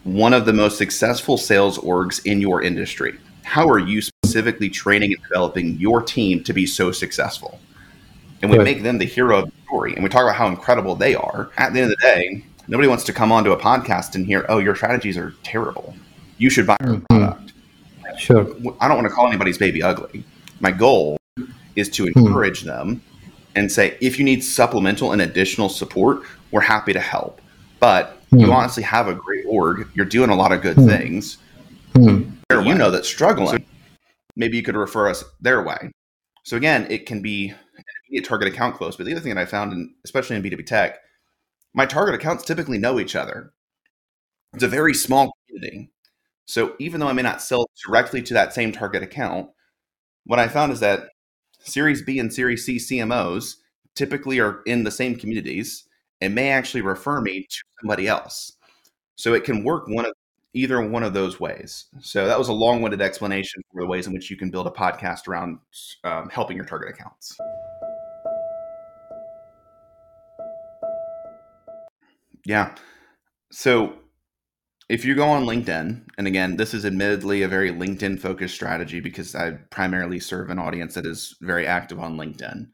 [0.05, 3.19] one of the most successful sales orgs in your industry.
[3.45, 7.59] How are you specifically training and developing your team to be so successful?
[8.43, 8.65] And we Right.
[8.65, 9.95] make them the hero of the story.
[9.95, 11.51] And we talk about how incredible they are.
[11.59, 14.47] At the end of the day, nobody wants to come onto a podcast and hear,
[14.49, 15.95] oh, your strategies are terrible.
[16.39, 17.09] You should buy our Mhm.
[17.09, 17.53] product.
[18.19, 18.47] Sure.
[18.81, 20.25] I don't want to call anybody's baby ugly.
[20.61, 21.19] My goal
[21.77, 23.03] is to encourage them
[23.57, 27.41] and say, if you need supplemental and additional support, we're happy to help.
[27.79, 28.53] But you Hmm.
[28.53, 29.89] honestly have a great org.
[29.95, 30.89] You're doing a lot of good Hmm.
[30.89, 31.39] things.
[32.51, 33.65] You know that's struggling.
[34.37, 35.91] Maybe you could refer us their way.
[36.45, 38.97] So again, it can be an immediate target account close.
[38.97, 40.99] But the other thing that I found, in, especially in B2B tech,
[41.75, 43.53] my target accounts typically know each other.
[44.55, 45.91] It's a very small community.
[46.47, 49.51] So even though I may not sell directly to that same target account,
[50.25, 51.11] what I found is that
[51.61, 53.55] Series B and Series C CMOs
[53.95, 55.87] typically are in the same communities
[56.21, 58.53] and may actually refer me to somebody else.
[59.17, 60.13] So it can work one of
[60.55, 61.87] either one of those ways.
[62.01, 64.71] So that was a long-winded explanation for the ways in which you can build a
[64.71, 65.59] podcast around
[66.05, 67.39] um, helping your target accounts.
[72.45, 72.75] Yeah.
[73.53, 73.95] So
[74.89, 78.99] if you go on LinkedIn, and again, this is admittedly a very LinkedIn focused strategy
[78.99, 82.67] because I primarily serve an audience that is very active on LinkedIn.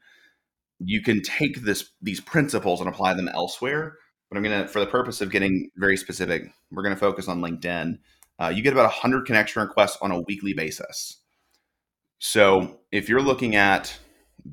[0.79, 3.97] You can take this these principles and apply them elsewhere.
[4.29, 7.99] But I'm gonna, for the purpose of getting very specific, we're gonna focus on LinkedIn.
[8.39, 11.17] Uh, you get about 100 connection requests on a weekly basis.
[12.19, 13.97] So if you're looking at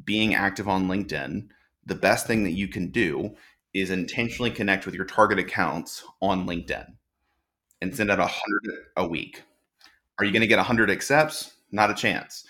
[0.05, 1.49] being active on LinkedIn,
[1.87, 3.35] the best thing that you can do
[3.73, 6.87] is intentionally connect with your target accounts on LinkedIn
[7.81, 8.41] and send out 100
[8.97, 9.43] a week.
[10.19, 11.55] Are you going to get 100 accepts?
[11.73, 12.45] Not a chance.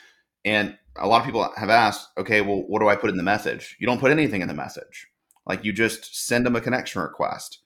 [0.44, 3.22] And a lot of people have asked, okay, well, what do I put in the
[3.22, 3.76] message?
[3.80, 5.08] You don't put anything in the message.
[5.46, 7.58] Like you just send them a connection request.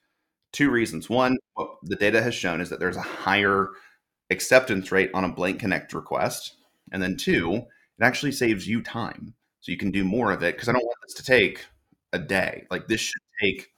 [0.51, 1.09] Two reasons.
[1.09, 3.69] One, what the data has shown is that there's a higher
[4.29, 6.55] acceptance rate on a blank connect request.
[6.91, 9.33] And then two, it actually saves you time.
[9.61, 11.65] So you can do more of it because I don't want this to take
[12.13, 12.65] a day.
[12.71, 13.69] Like this should take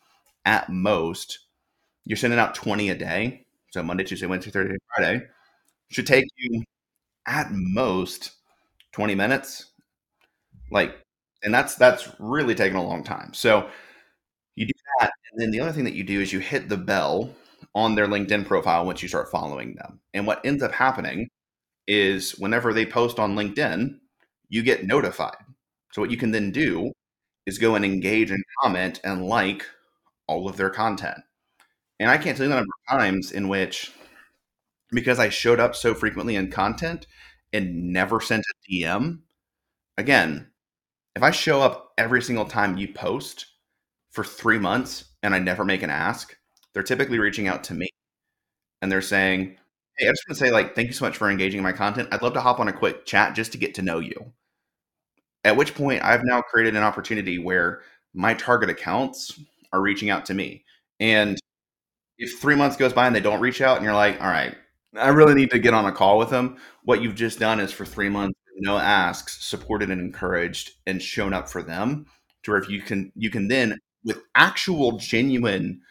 [0.45, 1.39] at most,
[2.05, 3.45] you're sending out 20 a day.
[3.71, 5.23] So Monday, Tuesday, Wednesday, Thursday, Friday
[5.89, 6.63] should take you
[7.27, 8.31] at most
[8.93, 9.71] 20 minutes.
[10.71, 10.95] Like,
[11.43, 13.33] and that's that's really taking a long time.
[13.33, 13.69] So
[14.99, 17.34] that, and then the other thing that you do is you hit the bell
[17.73, 19.99] on their LinkedIn profile once you start following them.
[20.13, 21.30] And what ends up happening
[21.88, 23.99] is whenever they post on LinkedIn,
[24.49, 25.38] you get notified.
[25.93, 26.91] So what you can then do
[27.45, 29.65] is go and engage and comment and like
[30.27, 31.19] all of their content.
[31.99, 33.91] And I can't tell you the number of times in which,
[34.91, 37.08] because I showed up so frequently in content
[37.54, 39.19] and never sent a DM,
[39.97, 40.51] again,
[41.15, 43.47] if I show up every single time you post
[44.12, 46.36] for three months and I never make an ask,
[46.74, 47.89] they're typically reaching out to me
[48.82, 49.58] and they're saying,
[49.97, 51.74] Hey, I just want to say, like, thank you so much for engaging in my
[51.74, 52.10] content.
[52.12, 54.34] I'd love to hop on a quick chat just to get to know you.
[55.43, 57.82] At which point, I've now created an opportunity where
[58.13, 59.39] my target accounts
[59.74, 60.63] are reaching out to me.
[61.00, 61.38] And
[62.17, 64.56] if three months goes by and they don't reach out, and you're like, all right,
[64.95, 67.71] I really need to get on a call with them, what you've just done is
[67.71, 72.06] for three months, no asks, supported and encouraged, and shown up for them.
[72.43, 75.81] To where if you can, you can then, with actual genuine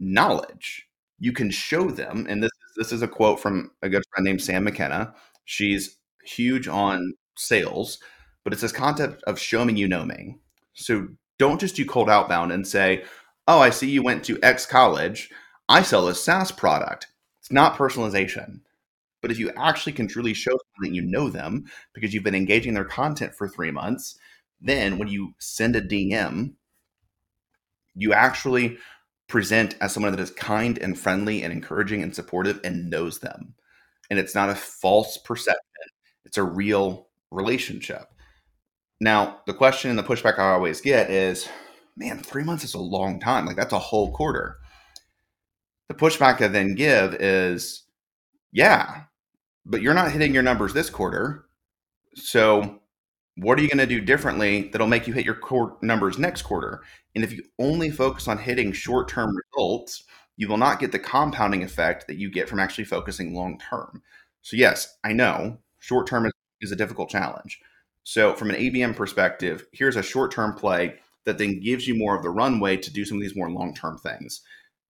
[0.00, 0.86] knowledge,
[1.18, 2.26] you can show them.
[2.28, 5.14] And this this is a quote from a good friend named Sam McKenna.
[5.44, 7.98] She's huge on sales,
[8.44, 10.36] but it's this concept of show me you know me.
[10.74, 11.08] So
[11.38, 13.04] don't just do cold outbound and say,
[13.48, 15.30] "Oh, I see you went to X college.
[15.68, 17.08] I sell a SaaS product."
[17.40, 18.60] It's not personalization.
[19.22, 22.74] But if you actually can truly show that you know them because you've been engaging
[22.74, 24.18] their content for three months,
[24.60, 26.56] then when you send a DM,
[27.98, 28.78] you actually
[29.28, 33.54] present as someone that is kind and friendly and encouraging and supportive and knows them.
[34.08, 35.60] And it's not a false perception,
[36.24, 38.06] it's a real relationship.
[39.00, 41.48] Now, the question and the pushback I always get is,
[41.96, 43.46] man, three months is a long time.
[43.46, 44.56] Like, that's a whole quarter.
[45.88, 47.84] The pushback I then give is,
[48.52, 49.02] yeah,
[49.64, 51.44] but you're not hitting your numbers this quarter.
[52.14, 52.80] So,
[53.38, 56.42] what are you going to do differently that'll make you hit your core numbers next
[56.42, 56.82] quarter?
[57.14, 60.04] And if you only focus on hitting short term results,
[60.36, 64.02] you will not get the compounding effect that you get from actually focusing long term.
[64.42, 67.60] So, yes, I know short term is, is a difficult challenge.
[68.02, 72.16] So, from an ABM perspective, here's a short term play that then gives you more
[72.16, 74.40] of the runway to do some of these more long term things.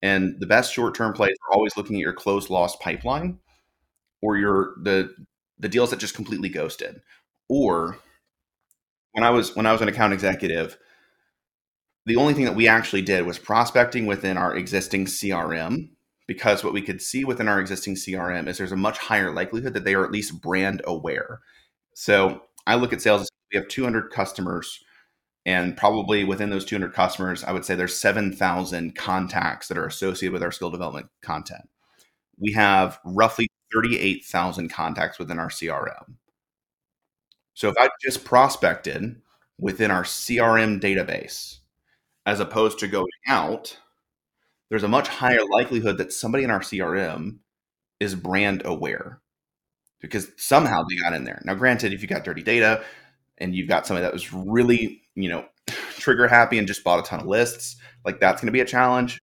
[0.00, 3.40] And the best short term plays are always looking at your closed loss pipeline
[4.22, 5.14] or your the
[5.58, 7.02] the deals that just completely ghosted.
[7.48, 7.98] Or
[9.12, 10.78] when I was when I was an account executive,
[12.06, 15.90] the only thing that we actually did was prospecting within our existing CRM
[16.26, 19.74] because what we could see within our existing CRM is there's a much higher likelihood
[19.74, 21.40] that they are at least brand aware.
[21.94, 24.78] So I look at sales, we have 200 customers,
[25.46, 30.34] and probably within those 200 customers, I would say there's 7,000 contacts that are associated
[30.34, 31.68] with our skill development content.
[32.38, 36.17] We have roughly 38,000 contacts within our CRM.
[37.58, 39.16] So if I just prospected
[39.58, 41.56] within our CRM database,
[42.24, 43.76] as opposed to going out,
[44.70, 47.38] there's a much higher likelihood that somebody in our CRM
[47.98, 49.20] is brand aware
[50.00, 51.42] because somehow they got in there.
[51.44, 52.84] Now, granted, if you got dirty data
[53.38, 55.44] and you've got somebody that was really, you know,
[55.98, 58.64] trigger happy and just bought a ton of lists, like that's going to be a
[58.64, 59.18] challenge.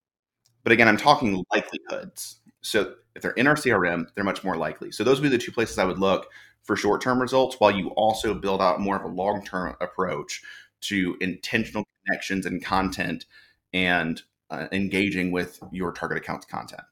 [0.66, 2.42] But again, I'm talking likelihoods.
[2.60, 4.92] So if they're in our CRM, they're much more likely.
[4.92, 6.28] So those would be the two places I would look
[6.66, 10.42] for short term results while you also build out more of a long term approach
[10.82, 13.26] to intentional connections and content
[13.74, 16.84] and uh, engaging with your target accounts content.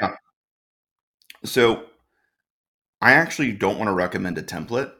[0.00, 0.14] Yeah.
[1.44, 1.84] So
[3.00, 4.92] I actually don't want to recommend a template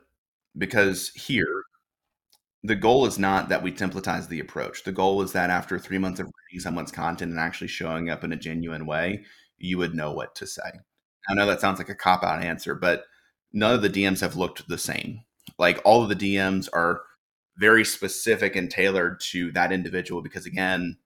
[0.56, 1.64] because here
[2.62, 4.84] the goal is not that we templatize the approach.
[4.84, 8.32] The goal is that after three months of someone's content and actually showing up in
[8.32, 9.24] a genuine way,
[9.58, 10.70] you would know what to say.
[11.28, 13.04] I know that sounds like a cop out answer, but
[13.52, 15.20] none of the DMs have looked the same.
[15.58, 17.02] Like all of the DMs are
[17.58, 20.96] very specific and tailored to that individual because, again,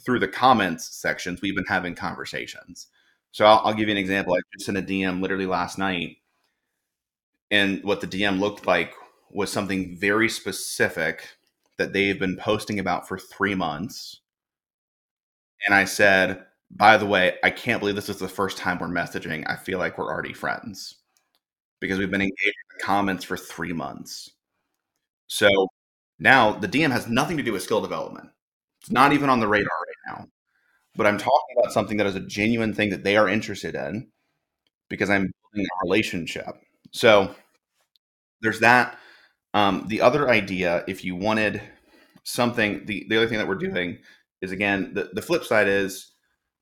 [0.00, 2.88] through the comments sections, we've been having conversations.
[3.32, 4.34] So I'll, I'll give you an example.
[4.34, 6.16] I just sent a DM literally last night,
[7.50, 8.92] and what the DM looked like
[9.30, 11.28] was something very specific
[11.78, 14.19] that they've been posting about for three months.
[15.66, 18.88] And I said, by the way, I can't believe this is the first time we're
[18.88, 19.44] messaging.
[19.48, 20.96] I feel like we're already friends
[21.80, 24.30] because we've been engaging in comments for three months.
[25.26, 25.48] So
[26.18, 28.30] now the DM has nothing to do with skill development.
[28.80, 30.26] It's not even on the radar right now.
[30.96, 34.08] But I'm talking about something that is a genuine thing that they are interested in
[34.88, 36.56] because I'm building a relationship.
[36.92, 37.34] So
[38.42, 38.98] there's that.
[39.54, 41.62] Um, the other idea, if you wanted
[42.24, 43.98] something, the, the other thing that we're doing
[44.40, 46.12] is again, the, the flip side is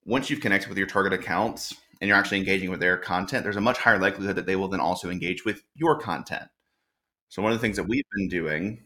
[0.05, 3.57] once you've connected with your target accounts and you're actually engaging with their content, there's
[3.57, 6.45] a much higher likelihood that they will then also engage with your content.
[7.29, 8.85] So one of the things that we've been doing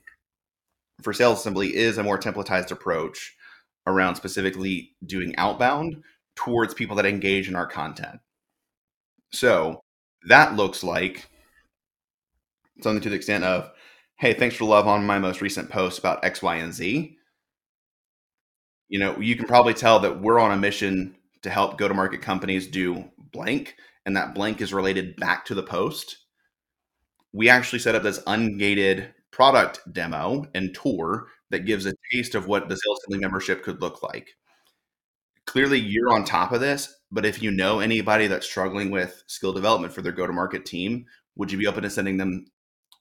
[1.03, 3.35] for Sales Assembly is a more templatized approach
[3.87, 6.03] around specifically doing outbound
[6.37, 8.21] towards people that engage in our content.
[9.33, 9.81] So
[10.29, 11.29] that looks like
[12.81, 13.71] something to the extent of
[14.17, 17.17] hey, thanks for love on my most recent post about X, Y, and Z.
[18.93, 21.95] You know, you can probably tell that we're on a mission to help go to
[21.95, 26.19] market companies do blank, and that blank is related back to the post.
[27.33, 32.49] We actually set up this ungated product demo and tour that gives a taste of
[32.49, 34.37] what the sales assembly membership could look like.
[35.47, 39.55] Clearly, you're on top of this, but if you know anybody that's struggling with skill
[39.55, 42.45] development for their go to market team, would you be open to sending them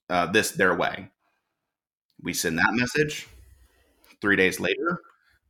[0.09, 1.09] uh, this their way.
[2.23, 3.27] We send that message.
[4.21, 5.01] Three days later,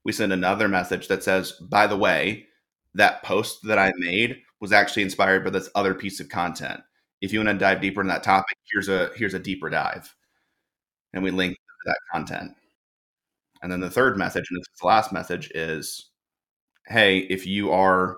[0.04, 2.48] we send another message that says, by the way,
[2.94, 6.82] that post that I made was actually inspired by this other piece of content.
[7.22, 10.14] If you want to dive deeper in that topic, here's a here's a deeper dive.
[11.14, 12.54] And we link to that content.
[13.62, 16.10] And then the third message, and this is the last message, is
[16.88, 18.18] hey, if you are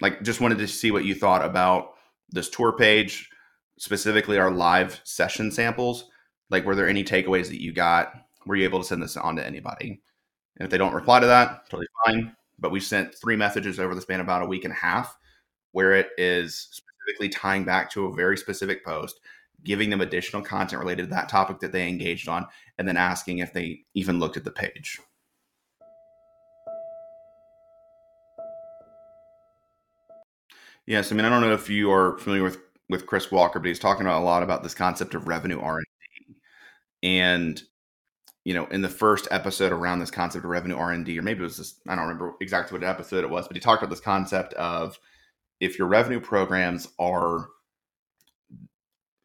[0.00, 1.94] like just wanted to see what you thought about
[2.30, 3.28] this tour page,
[3.78, 6.10] specifically our live session samples,
[6.50, 8.12] like were there any takeaways that you got?
[8.46, 10.02] Were you able to send this on to anybody?
[10.58, 12.34] And if they don't reply to that, totally fine.
[12.58, 15.16] But we sent three messages over the span of about a week and a half
[15.72, 19.18] where it is specifically tying back to a very specific post,
[19.64, 22.46] giving them additional content related to that topic that they engaged on,
[22.78, 25.00] and then asking if they even looked at the page.
[30.86, 32.58] Yes, I mean I don't know if you are familiar with
[32.90, 35.78] with Chris Walker, but he's talking about a lot about this concept of revenue R
[35.78, 35.86] and
[36.28, 36.36] D.
[37.02, 37.62] And
[38.44, 41.22] you know, in the first episode around this concept of revenue R and D, or
[41.22, 43.82] maybe it was this, I don't remember exactly what episode it was, but he talked
[43.82, 44.98] about this concept of
[45.60, 47.48] if your revenue programs are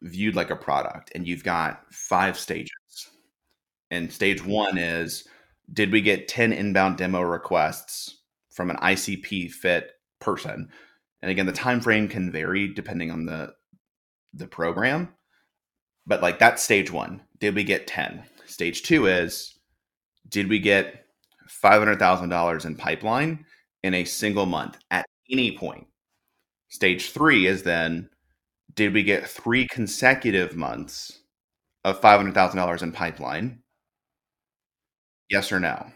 [0.02, 2.70] viewed like a product and you've got five stages.
[3.90, 5.28] And stage one is
[5.72, 8.18] did we get 10 inbound demo requests
[8.50, 10.70] from an ICP fit person?
[11.22, 13.52] And again, the time frame can vary depending on the
[14.32, 15.12] the program.
[16.06, 17.22] But like that's stage one.
[17.38, 18.24] Did we get 10?
[18.50, 19.56] Stage two is
[20.28, 21.06] did we get
[21.62, 23.44] $500,000 in pipeline
[23.84, 25.86] in a single month at any point?
[26.68, 28.10] Stage three is then
[28.74, 31.20] did we get three consecutive months
[31.84, 33.62] of $500,000 in pipeline?
[35.28, 35.92] Yes or no?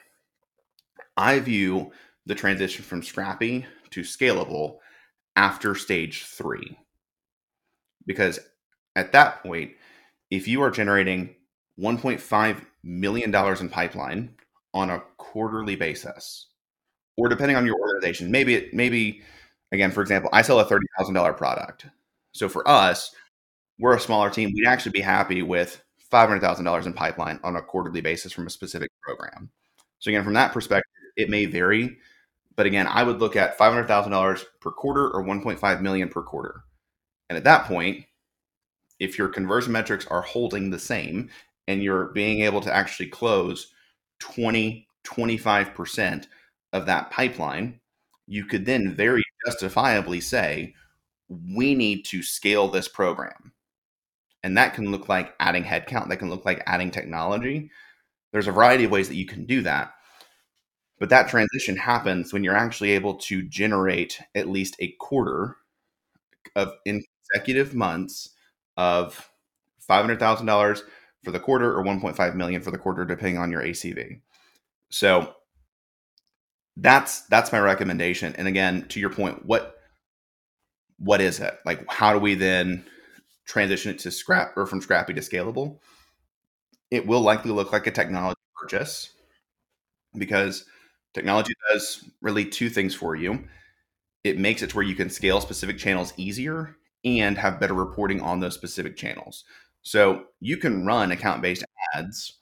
[1.16, 1.90] I view
[2.24, 4.76] the transition from scrappy to scalable
[5.34, 6.78] after stage three.
[8.06, 8.38] Because
[8.94, 9.72] at that point,
[10.30, 11.34] if you are generating
[11.78, 14.34] $1.5 million in pipeline
[14.72, 16.46] on a quarterly basis,
[17.16, 19.22] or depending on your organization, maybe it maybe
[19.72, 21.86] again, for example, I sell a $30,000 product.
[22.32, 23.14] So for us,
[23.78, 24.52] we're a smaller team.
[24.54, 28.90] We'd actually be happy with $500,000 in pipeline on a quarterly basis from a specific
[29.02, 29.50] program.
[29.98, 31.96] So, again, from that perspective, it may vary.
[32.56, 36.62] But again, I would look at $500,000 per quarter or 1.5 million per quarter.
[37.28, 38.04] And at that point,
[39.00, 41.30] if your conversion metrics are holding the same
[41.66, 43.72] and you're being able to actually close
[44.20, 46.26] 20, 25%
[46.72, 47.80] of that pipeline,
[48.26, 50.74] you could then very justifiably say,
[51.28, 53.52] we need to scale this program.
[54.42, 57.70] And that can look like adding headcount, that can look like adding technology.
[58.32, 59.94] There's a variety of ways that you can do that.
[60.98, 65.56] But that transition happens when you're actually able to generate at least a quarter
[66.54, 67.02] of in
[67.32, 68.30] consecutive months
[68.76, 69.30] of
[69.88, 70.82] $500,000
[71.24, 74.20] for the quarter or 1.5 million for the quarter depending on your ACV.
[74.90, 75.34] So
[76.76, 78.34] that's that's my recommendation.
[78.36, 79.76] And again, to your point, what
[80.98, 81.58] what is it?
[81.64, 82.84] Like how do we then
[83.46, 85.78] transition it to scrap or from scrappy to scalable?
[86.90, 89.10] It will likely look like a technology purchase
[90.16, 90.64] because
[91.12, 93.44] technology does really two things for you.
[94.24, 98.20] It makes it to where you can scale specific channels easier and have better reporting
[98.20, 99.44] on those specific channels.
[99.84, 101.64] So you can run account based
[101.94, 102.38] ads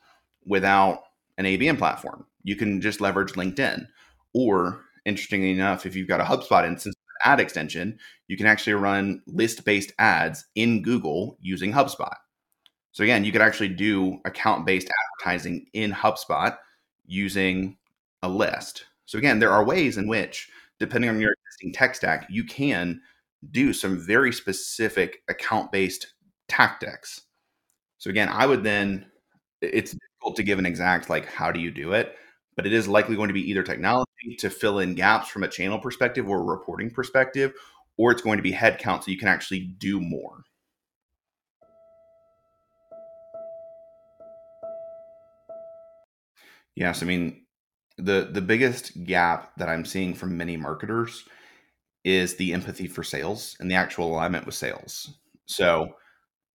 [0.46, 1.02] without
[1.36, 2.24] an ABM platform.
[2.44, 3.86] You can just leverage LinkedIn.
[4.32, 9.22] Or, interestingly enough, if you've got a HubSpot instance ad extension, you can actually run
[9.26, 12.14] list based ads in Google using HubSpot.
[12.92, 14.88] So, again, you could actually do account based
[15.20, 16.56] advertising in HubSpot
[17.06, 17.76] using
[18.22, 18.86] a list.
[19.06, 23.00] So, again, there are ways in which, depending on your existing tech stack, you can
[23.50, 26.14] do some very specific account based
[26.48, 27.22] tactics.
[28.02, 29.06] So again, I would then
[29.60, 32.16] it's difficult to give an exact like how do you do it,
[32.56, 35.48] but it is likely going to be either technology to fill in gaps from a
[35.48, 37.52] channel perspective or a reporting perspective,
[37.96, 40.42] or it's going to be headcount so you can actually do more.
[46.74, 47.42] Yes, I mean
[47.98, 51.24] the the biggest gap that I'm seeing from many marketers
[52.04, 55.18] is the empathy for sales and the actual alignment with sales.
[55.46, 55.94] So,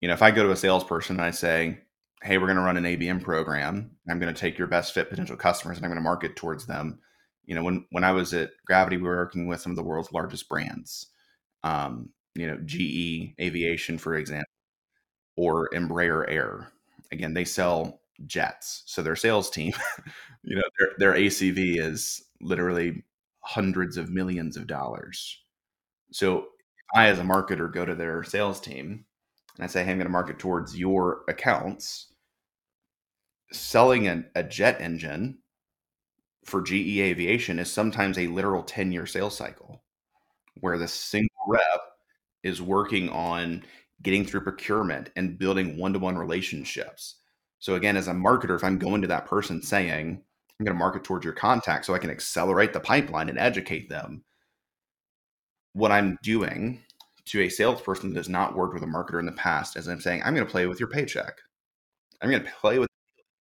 [0.01, 1.79] you know, if I go to a salesperson and I say,
[2.21, 3.91] "Hey, we're going to run an ABM program.
[4.09, 6.65] I'm going to take your best fit potential customers and I'm going to market towards
[6.67, 6.99] them."
[7.45, 9.83] You know, when when I was at Gravity, we were working with some of the
[9.83, 11.07] world's largest brands.
[11.63, 14.51] Um, you know, GE Aviation, for example,
[15.35, 16.71] or Embraer Air.
[17.11, 19.73] Again, they sell jets, so their sales team,
[20.43, 23.03] you know, their their ACV is literally
[23.41, 25.39] hundreds of millions of dollars.
[26.11, 26.47] So
[26.95, 29.05] I, as a marketer, go to their sales team
[29.57, 32.13] and I say, hey, I'm going to market towards your accounts.
[33.51, 35.39] Selling a, a jet engine
[36.45, 39.83] for GE Aviation is sometimes a literal 10 year sales cycle
[40.61, 41.81] where the single rep
[42.43, 43.63] is working on
[44.01, 47.15] getting through procurement and building one to one relationships.
[47.59, 50.21] So, again, as a marketer, if I'm going to that person saying,
[50.59, 53.89] I'm going to market towards your contact so I can accelerate the pipeline and educate
[53.89, 54.23] them.
[55.73, 56.83] What I'm doing
[57.27, 60.01] to a salesperson that has not worked with a marketer in the past as I'm
[60.01, 61.39] saying, I'm going to play with your paycheck.
[62.21, 62.89] I'm going to play with,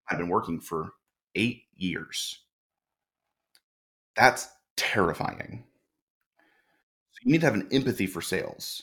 [0.09, 0.91] I've been working for
[1.35, 2.39] eight years.
[4.15, 5.63] That's terrifying.
[7.11, 8.81] So you need to have an empathy for sales.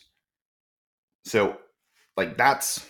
[1.24, 1.56] So,
[2.16, 2.86] like, that's,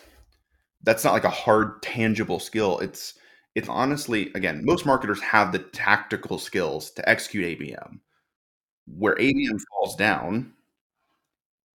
[0.82, 2.78] that's not like a hard, tangible skill.
[2.80, 3.14] It's,
[3.54, 8.00] it's honestly again most marketers have the tactical skills to execute abm
[8.86, 10.52] where abm falls down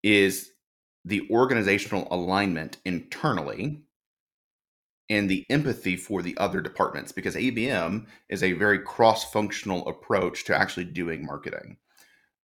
[0.03, 0.51] is
[1.05, 3.81] the organizational alignment internally
[5.09, 10.55] and the empathy for the other departments because abm is a very cross-functional approach to
[10.55, 11.77] actually doing marketing.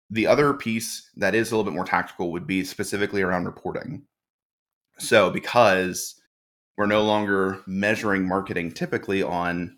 [0.09, 4.03] The other piece that is a little bit more tactical would be specifically around reporting.
[4.97, 6.19] So because
[6.77, 9.77] we're no longer measuring marketing typically on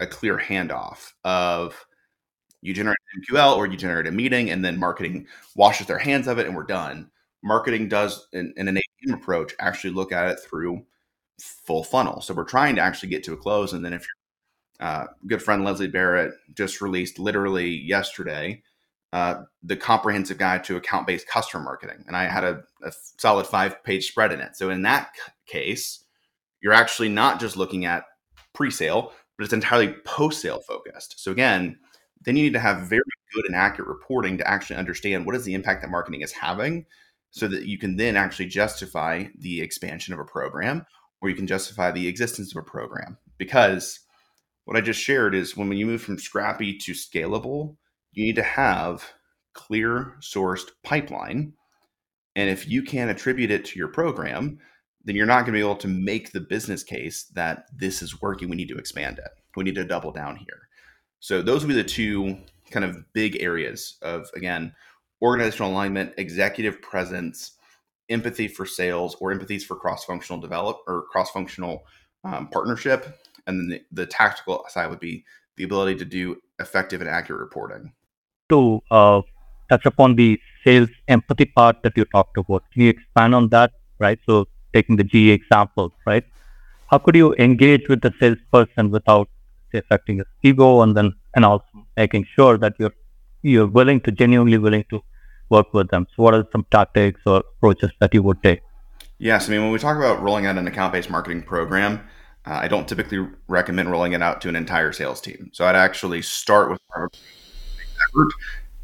[0.00, 1.84] a clear handoff of
[2.60, 6.26] you generate an MQL or you generate a meeting and then marketing washes their hands
[6.26, 7.10] of it and we're done.
[7.42, 10.84] Marketing does in, in an ABM approach actually look at it through
[11.40, 12.20] full funnel.
[12.20, 13.72] So we're trying to actually get to a close.
[13.72, 18.62] And then if your uh, good friend Leslie Barrett just released literally yesterday
[19.12, 22.04] uh, the comprehensive guide to account based customer marketing.
[22.06, 24.56] And I had a, a solid five page spread in it.
[24.56, 25.10] So in that
[25.46, 26.04] case,
[26.60, 28.04] you're actually not just looking at
[28.52, 31.18] pre-sale, but it's entirely post-sale focused.
[31.20, 31.78] So again,
[32.22, 33.02] then you need to have very
[33.34, 36.86] good and accurate reporting to actually understand what is the impact that marketing is having
[37.30, 40.84] so that you can then actually justify the expansion of a program
[41.20, 43.18] or you can justify the existence of a program.
[43.36, 44.00] Because
[44.64, 47.76] what I just shared is when you move from scrappy to scalable,
[48.12, 49.12] you need to have
[49.54, 51.52] clear sourced pipeline.
[52.36, 54.58] And if you can't attribute it to your program,
[55.04, 58.20] then you're not going to be able to make the business case that this is
[58.20, 58.48] working.
[58.48, 59.30] We need to expand it.
[59.56, 60.67] We need to double down here.
[61.20, 62.36] So those would be the two
[62.70, 64.72] kind of big areas of again
[65.20, 67.52] organizational alignment, executive presence,
[68.08, 71.84] empathy for sales, or empathies for cross-functional develop or cross-functional
[72.24, 75.24] um, partnership, and then the, the, tactical side would be
[75.56, 77.92] the ability to do effective and accurate reporting.
[78.50, 79.22] To uh,
[79.68, 83.72] touch upon the sales empathy part that you talked about, can you expand on that?
[83.98, 84.18] Right.
[84.26, 86.24] So taking the GE example, right?
[86.90, 89.28] How could you engage with the salesperson without
[89.72, 91.66] say, affecting his ego, and then and also
[91.96, 92.94] making sure that you're
[93.42, 95.00] you're willing to genuinely willing to
[95.50, 96.06] work with them.
[96.14, 98.60] So, what are some tactics or approaches that you would take?
[99.18, 102.00] Yes, I mean when we talk about rolling out an account-based marketing program,
[102.46, 105.50] uh, I don't typically recommend rolling it out to an entire sales team.
[105.52, 108.28] So I'd actually start with more of effort,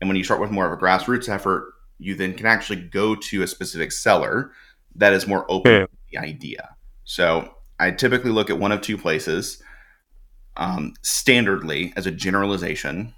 [0.01, 3.15] and when you start with more of a grassroots effort, you then can actually go
[3.15, 4.53] to a specific seller
[4.97, 5.81] that is more open yeah.
[5.81, 6.77] to the idea.
[7.05, 9.63] So I typically look at one of two places.
[10.57, 13.15] Um, standardly, as a generalization,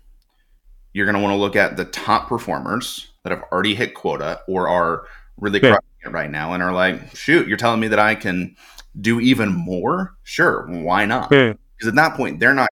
[0.93, 4.41] you're going to want to look at the top performers that have already hit quota
[4.49, 5.07] or are
[5.37, 5.72] really yeah.
[5.72, 8.57] crushing it right now and are like, shoot, you're telling me that I can
[9.01, 10.16] do even more?
[10.22, 11.30] Sure, why not?
[11.30, 11.53] Yeah.
[11.76, 12.70] Because at that point, they're not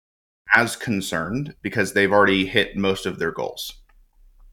[0.55, 3.73] as concerned because they've already hit most of their goals.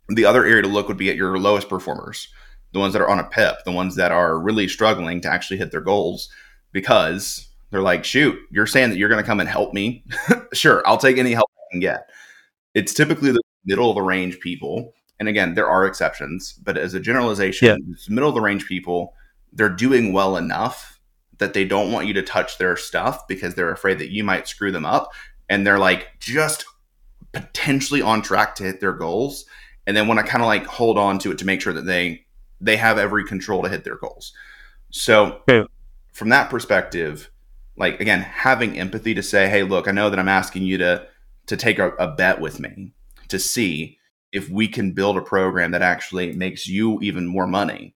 [0.10, 2.28] The other area to look would be at your lowest performers,
[2.74, 5.58] the ones that are on a PIP, the ones that are really struggling to actually
[5.58, 6.30] hit their goals
[6.72, 10.06] because they're like, shoot, you're saying that you're going to come and help me.
[10.54, 12.10] sure, I'll take any help I can get.
[12.74, 14.94] It's typically the middle of the range people.
[15.20, 17.96] And again, there are exceptions, but as a generalization, yeah.
[18.08, 19.14] middle of the range people,
[19.52, 21.02] they're doing well enough
[21.40, 24.48] that they don't want you to touch their stuff because they're afraid that you might
[24.48, 25.12] screw them up.
[25.50, 26.64] And they're like just
[27.34, 29.44] potentially on track to hit their goals.
[29.86, 31.86] And then want to kind of like hold on to it to make sure that
[31.86, 32.26] they
[32.62, 34.32] they have every control to hit their goals.
[34.92, 35.64] So yeah.
[36.14, 37.30] from that perspective,
[37.78, 41.08] like again, having empathy to say, hey, look, I know that I'm asking you to
[41.48, 42.94] to take a, a bet with me
[43.28, 43.98] to see
[44.32, 47.96] if we can build a program that actually makes you even more money.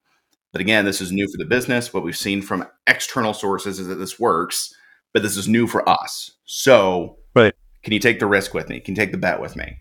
[0.52, 1.94] But again, this is new for the business.
[1.94, 4.74] What we've seen from external sources is that this works,
[5.14, 6.32] but this is new for us.
[6.46, 7.54] So, right.
[7.84, 8.80] can you take the risk with me?
[8.80, 9.78] Can you take the bet with me?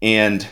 [0.00, 0.46] And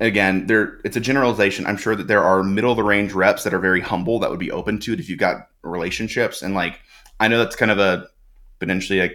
[0.00, 1.66] again, there it's a generalization.
[1.66, 4.30] I'm sure that there are middle of the range reps that are very humble that
[4.30, 6.42] would be open to it if you've got relationships.
[6.42, 6.80] And like,
[7.20, 8.08] I know that's kind of a
[8.58, 9.10] potentially a,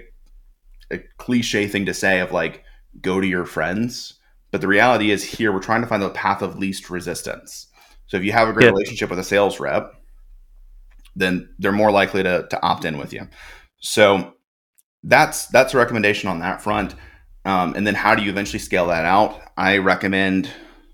[0.92, 2.64] a cliche thing to say of like,
[3.02, 4.16] go to your friends.
[4.52, 7.68] But the reality is here we're trying to find the path of least resistance.
[8.08, 8.72] So if you have a great yeah.
[8.72, 9.96] relationship with a sales rep,
[11.16, 13.28] then they're more likely to, to opt in with you.
[13.80, 14.34] So
[15.04, 16.96] that's that's a recommendation on that front.
[17.46, 19.42] Um, and then how do you eventually scale that out?
[19.58, 20.50] I recommend,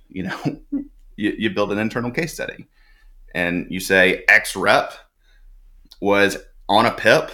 [0.07, 0.39] you know,
[1.15, 2.65] you, you build an internal case study
[3.35, 4.93] and you say X rep
[6.01, 6.37] was
[6.69, 7.31] on a PIP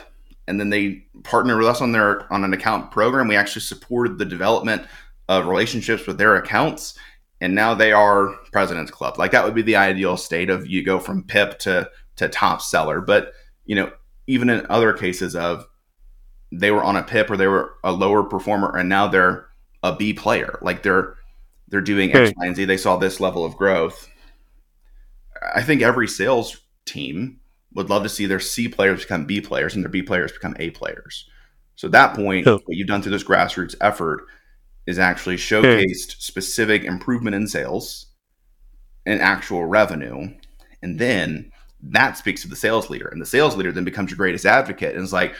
[0.48, 3.28] and then they partner with us on their on an account program.
[3.28, 4.84] We actually supported the development
[5.28, 6.98] of relationships with their accounts,
[7.42, 9.18] and now they are President's Club.
[9.18, 12.62] Like that would be the ideal state of you go from PIP to to top
[12.62, 13.02] seller.
[13.02, 13.34] But
[13.66, 13.92] you know,
[14.28, 15.66] even in other cases of
[16.52, 19.48] they were on a PIP or they were a lower performer, and now they're
[19.84, 20.60] a B player.
[20.62, 21.16] Like they're
[21.70, 22.66] they're doing X, Y, and Z.
[22.66, 24.10] They saw this level of growth.
[25.56, 27.40] I think every sales team
[27.76, 30.55] would love to see their C players become B players and their B players become
[30.59, 31.30] A players.
[31.76, 34.26] So at that point, what you've done through this grassroots effort
[34.88, 35.41] is actually hmm.
[35.41, 38.07] showcased specific improvement in sales
[39.05, 40.34] and actual revenue.
[40.82, 41.51] And then
[41.82, 43.07] that speaks to the sales leader.
[43.07, 45.36] And the sales leader then becomes your greatest advocate and is like,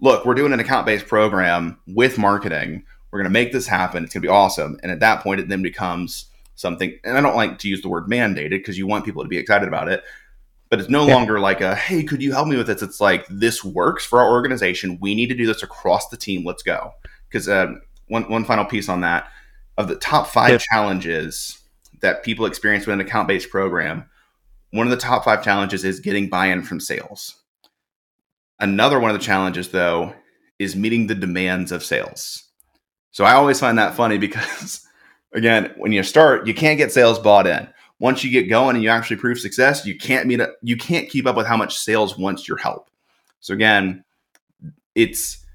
[0.00, 2.84] look, we're doing an account based program with marketing.
[3.10, 4.04] We're going to make this happen.
[4.04, 4.78] It's going to be awesome.
[4.82, 7.88] And at that point, it then becomes something, and I don't like to use the
[7.88, 10.02] word mandated because you want people to be excited about it,
[10.72, 11.14] but it's no yeah.
[11.14, 12.80] longer like a hey could you help me with this?
[12.80, 14.96] It's like this works for our organization.
[15.02, 16.46] We need to do this across the team.
[16.46, 16.92] Let's go.
[17.28, 17.74] Because uh,
[18.08, 19.28] one, one final piece on that.
[19.76, 20.58] Of the top five yeah.
[20.72, 21.58] challenges
[22.00, 24.06] that people experience with an account-based program
[24.70, 27.36] one of the top five challenges is getting buy-in from sales.
[28.58, 30.14] Another one of the challenges though
[30.58, 32.44] is meeting the demands of sales.
[33.10, 34.86] So i always find that funny because
[35.34, 37.68] again when you start you can't get sales bought in
[38.02, 41.08] once you get going and you actually prove success, you can't meet a, you can't
[41.08, 42.90] keep up with how much sales wants your help.
[43.38, 44.02] So again,
[44.96, 45.46] it's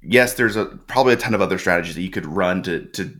[0.00, 3.12] yes, there's a probably a ton of other strategies that you could run to to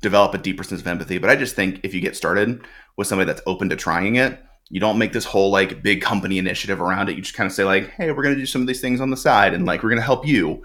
[0.00, 1.18] develop a deeper sense of empathy.
[1.18, 2.64] But I just think if you get started
[2.96, 6.38] with somebody that's open to trying it, you don't make this whole like big company
[6.38, 7.16] initiative around it.
[7.16, 9.10] You just kind of say like, hey, we're gonna do some of these things on
[9.10, 10.62] the side, and like we're gonna help you.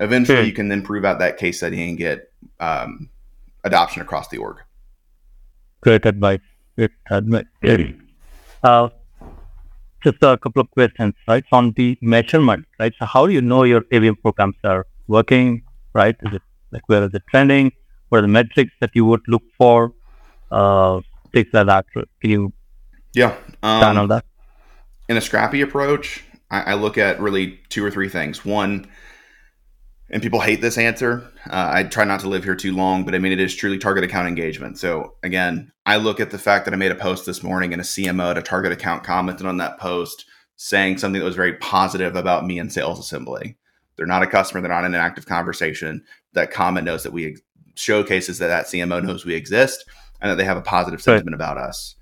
[0.00, 0.46] Eventually, hmm.
[0.46, 3.10] you can then prove out that case study and get um,
[3.64, 4.62] adoption across the org
[5.86, 6.40] advice.
[6.76, 7.44] Great advice.
[8.62, 8.88] Uh,
[10.02, 11.44] just a couple of questions, right?
[11.52, 12.92] On the measurement, right?
[12.98, 15.62] So how do you know your ABM programs are working,
[15.94, 16.16] right?
[16.22, 17.72] Is it like where is it trending?
[18.08, 19.92] What are the metrics that you would look for?
[20.50, 21.00] Uh,
[21.32, 21.86] things like that.
[21.92, 22.52] Can you
[23.14, 24.24] yeah um, on that?
[25.08, 28.44] In a scrappy approach, I, I look at really two or three things.
[28.44, 28.86] One,
[30.12, 31.26] and people hate this answer.
[31.48, 33.78] Uh, I try not to live here too long, but I mean, it is truly
[33.78, 34.78] target account engagement.
[34.78, 37.80] So, again, I look at the fact that I made a post this morning and
[37.80, 41.54] a CMO at a target account commented on that post saying something that was very
[41.54, 43.56] positive about me and Sales Assembly.
[43.96, 46.04] They're not a customer, they're not in an active conversation.
[46.34, 47.40] That comment knows that we ex-
[47.74, 49.84] showcases that that CMO knows we exist
[50.20, 51.34] and that they have a positive sentiment right.
[51.34, 51.96] about us.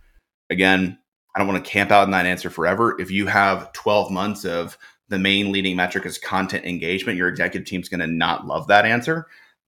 [0.50, 0.98] Again,
[1.34, 3.00] I don't want to camp out in that answer forever.
[3.00, 4.76] If you have 12 months of
[5.10, 8.86] the main leading metric is content engagement, your executive team's going to not love that
[8.86, 9.26] answer.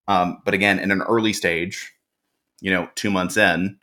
[0.09, 1.93] Um, but again, in an early stage,
[2.61, 3.79] you know, two months in,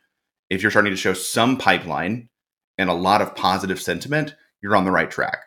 [0.50, 2.30] if you're starting to show some pipeline
[2.78, 5.38] and a lot of positive sentiment, you're on the right track.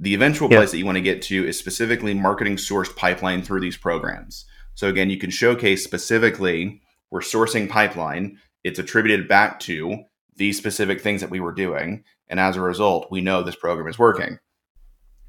[0.00, 3.60] The eventual place that you want to get to is specifically marketing sourced pipeline through
[3.60, 4.44] these programs.
[4.74, 6.80] So again, you can showcase specifically
[7.10, 8.38] we're sourcing pipeline.
[8.64, 10.04] It's attributed back to
[10.36, 12.02] these specific things that we were doing.
[12.28, 14.38] And as a result, we know this program is working.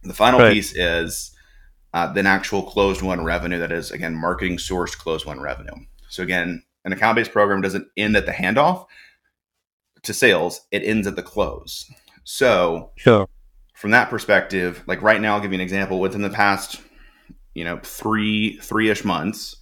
[0.05, 0.53] The final right.
[0.53, 1.31] piece is
[1.93, 3.59] uh, then actual closed won revenue.
[3.59, 5.75] That is again marketing sourced closed won revenue.
[6.09, 8.85] So again, an account based program doesn't end at the handoff
[10.03, 11.89] to sales; it ends at the close.
[12.23, 13.27] So sure.
[13.73, 15.99] From that perspective, like right now, I'll give you an example.
[15.99, 16.81] Within the past,
[17.53, 19.57] you know, three three ish months,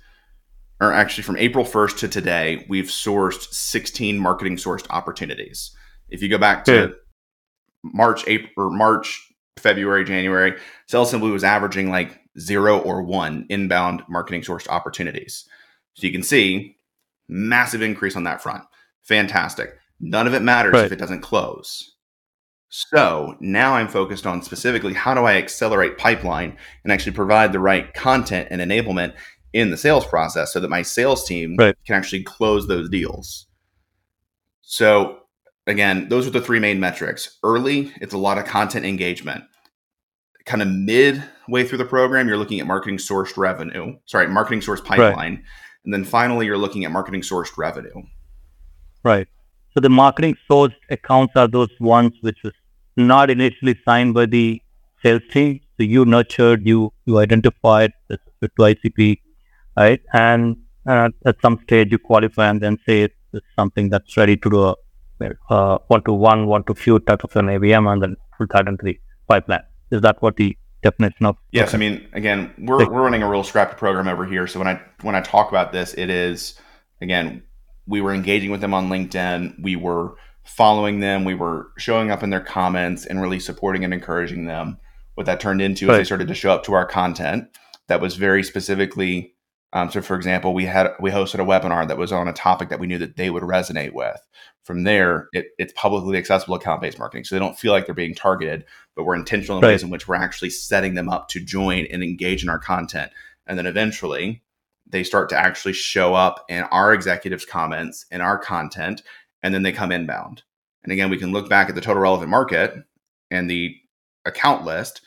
[0.79, 5.75] or actually from April 1st to today, we've sourced 16 marketing sourced opportunities.
[6.09, 6.95] If you go back to Good.
[7.83, 14.03] March, April, or March February, January, Sales Assembly was averaging like zero or one inbound
[14.09, 15.47] marketing sourced opportunities.
[15.93, 16.77] So you can see
[17.27, 18.63] massive increase on that front.
[19.03, 19.75] Fantastic.
[19.99, 20.85] None of it matters right.
[20.85, 21.93] if it doesn't close.
[22.69, 27.59] So now I'm focused on specifically how do I accelerate pipeline and actually provide the
[27.59, 29.13] right content and enablement
[29.53, 31.75] in the sales process so that my sales team right.
[31.85, 33.45] can actually close those deals.
[34.61, 35.19] So
[35.67, 37.37] again, those are the three main metrics.
[37.43, 39.43] Early, it's a lot of content engagement.
[40.45, 43.95] Kind of midway through the program, you're looking at marketing sourced revenue.
[44.05, 45.35] Sorry, marketing source pipeline.
[45.35, 45.43] Right.
[45.85, 48.03] And then finally, you're looking at marketing sourced revenue.
[49.03, 49.27] Right.
[49.73, 52.53] So the marketing sourced accounts are those ones which was
[52.95, 54.61] not initially signed by the
[55.01, 55.59] sales team.
[55.77, 59.19] So you nurtured, you you identified this with ICP,
[59.75, 59.99] right?
[60.13, 64.49] And uh, at some stage you qualify and then say it's something that's ready to
[64.49, 64.75] do a
[65.49, 68.67] uh, one to one, one to few type of an ABM, and then put that
[68.67, 69.63] into the pipeline.
[69.91, 71.37] Is that what the definition of?
[71.51, 71.77] Yes, okay.
[71.77, 74.47] I mean, again, we're we're running a real scrappy program over here.
[74.47, 76.59] So when I when I talk about this, it is
[77.01, 77.43] again,
[77.87, 79.61] we were engaging with them on LinkedIn.
[79.61, 81.25] We were following them.
[81.25, 84.77] We were showing up in their comments and really supporting and encouraging them.
[85.15, 85.93] What that turned into right.
[85.93, 87.47] is they started to show up to our content
[87.87, 89.32] that was very specifically
[89.73, 92.69] um, so, for example, we had we hosted a webinar that was on a topic
[92.69, 94.19] that we knew that they would resonate with.
[94.63, 97.95] From there, it, it's publicly accessible account based marketing, so they don't feel like they're
[97.95, 98.65] being targeted,
[98.95, 99.71] but we're intentional in right.
[99.71, 103.11] ways in which we're actually setting them up to join and engage in our content,
[103.47, 104.43] and then eventually
[104.87, 109.01] they start to actually show up in our executives' comments in our content,
[109.41, 110.43] and then they come inbound.
[110.83, 112.75] And again, we can look back at the total relevant market
[113.31, 113.75] and the
[114.25, 115.01] account list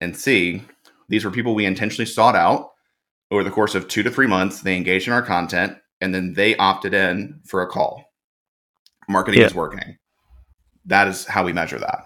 [0.00, 0.64] and see
[1.08, 2.72] these were people we intentionally sought out
[3.30, 6.34] over the course of two to three months, they engaged in our content and then
[6.34, 8.04] they opted in for a call.
[9.08, 9.46] Marketing yeah.
[9.46, 9.96] is working.
[10.86, 12.04] That is how we measure that.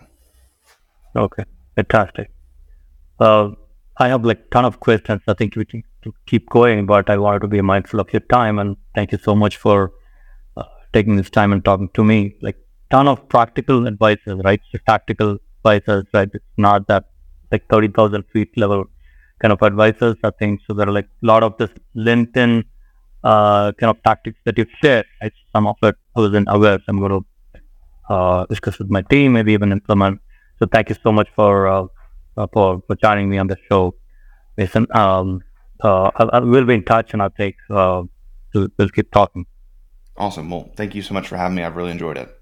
[1.14, 1.44] Okay,
[1.76, 2.30] fantastic.
[3.20, 3.50] Uh,
[3.98, 5.20] I have like ton of questions.
[5.28, 5.84] I think we can
[6.26, 9.34] keep going, but I wanted to be mindful of your time and thank you so
[9.36, 9.92] much for
[10.56, 12.34] uh, taking this time and talking to me.
[12.40, 12.56] Like
[12.90, 14.60] ton of practical advices, right?
[14.72, 16.30] So tactical advices, right?
[16.32, 17.04] It's not that
[17.52, 18.86] like thirty thousand feet level
[19.42, 20.60] kind of advisors, I think.
[20.66, 22.64] So there are like a lot of this LinkedIn
[23.24, 25.04] uh, kind of tactics that you've shared.
[25.20, 25.32] Right?
[25.52, 26.78] Some of it I wasn't aware.
[26.78, 27.24] So I'm going to
[28.08, 30.20] uh, discuss with my team, maybe even implement.
[30.58, 31.86] So thank you so much for uh,
[32.36, 33.94] uh for, for joining me on the show,
[34.56, 34.86] Mason.
[34.92, 35.42] Um,
[35.82, 38.02] uh, I, I will be in touch, and I'll take uh,
[38.54, 39.46] we'll keep talking.
[40.16, 40.50] Awesome.
[40.50, 41.64] Well, thank you so much for having me.
[41.64, 42.41] I've really enjoyed it.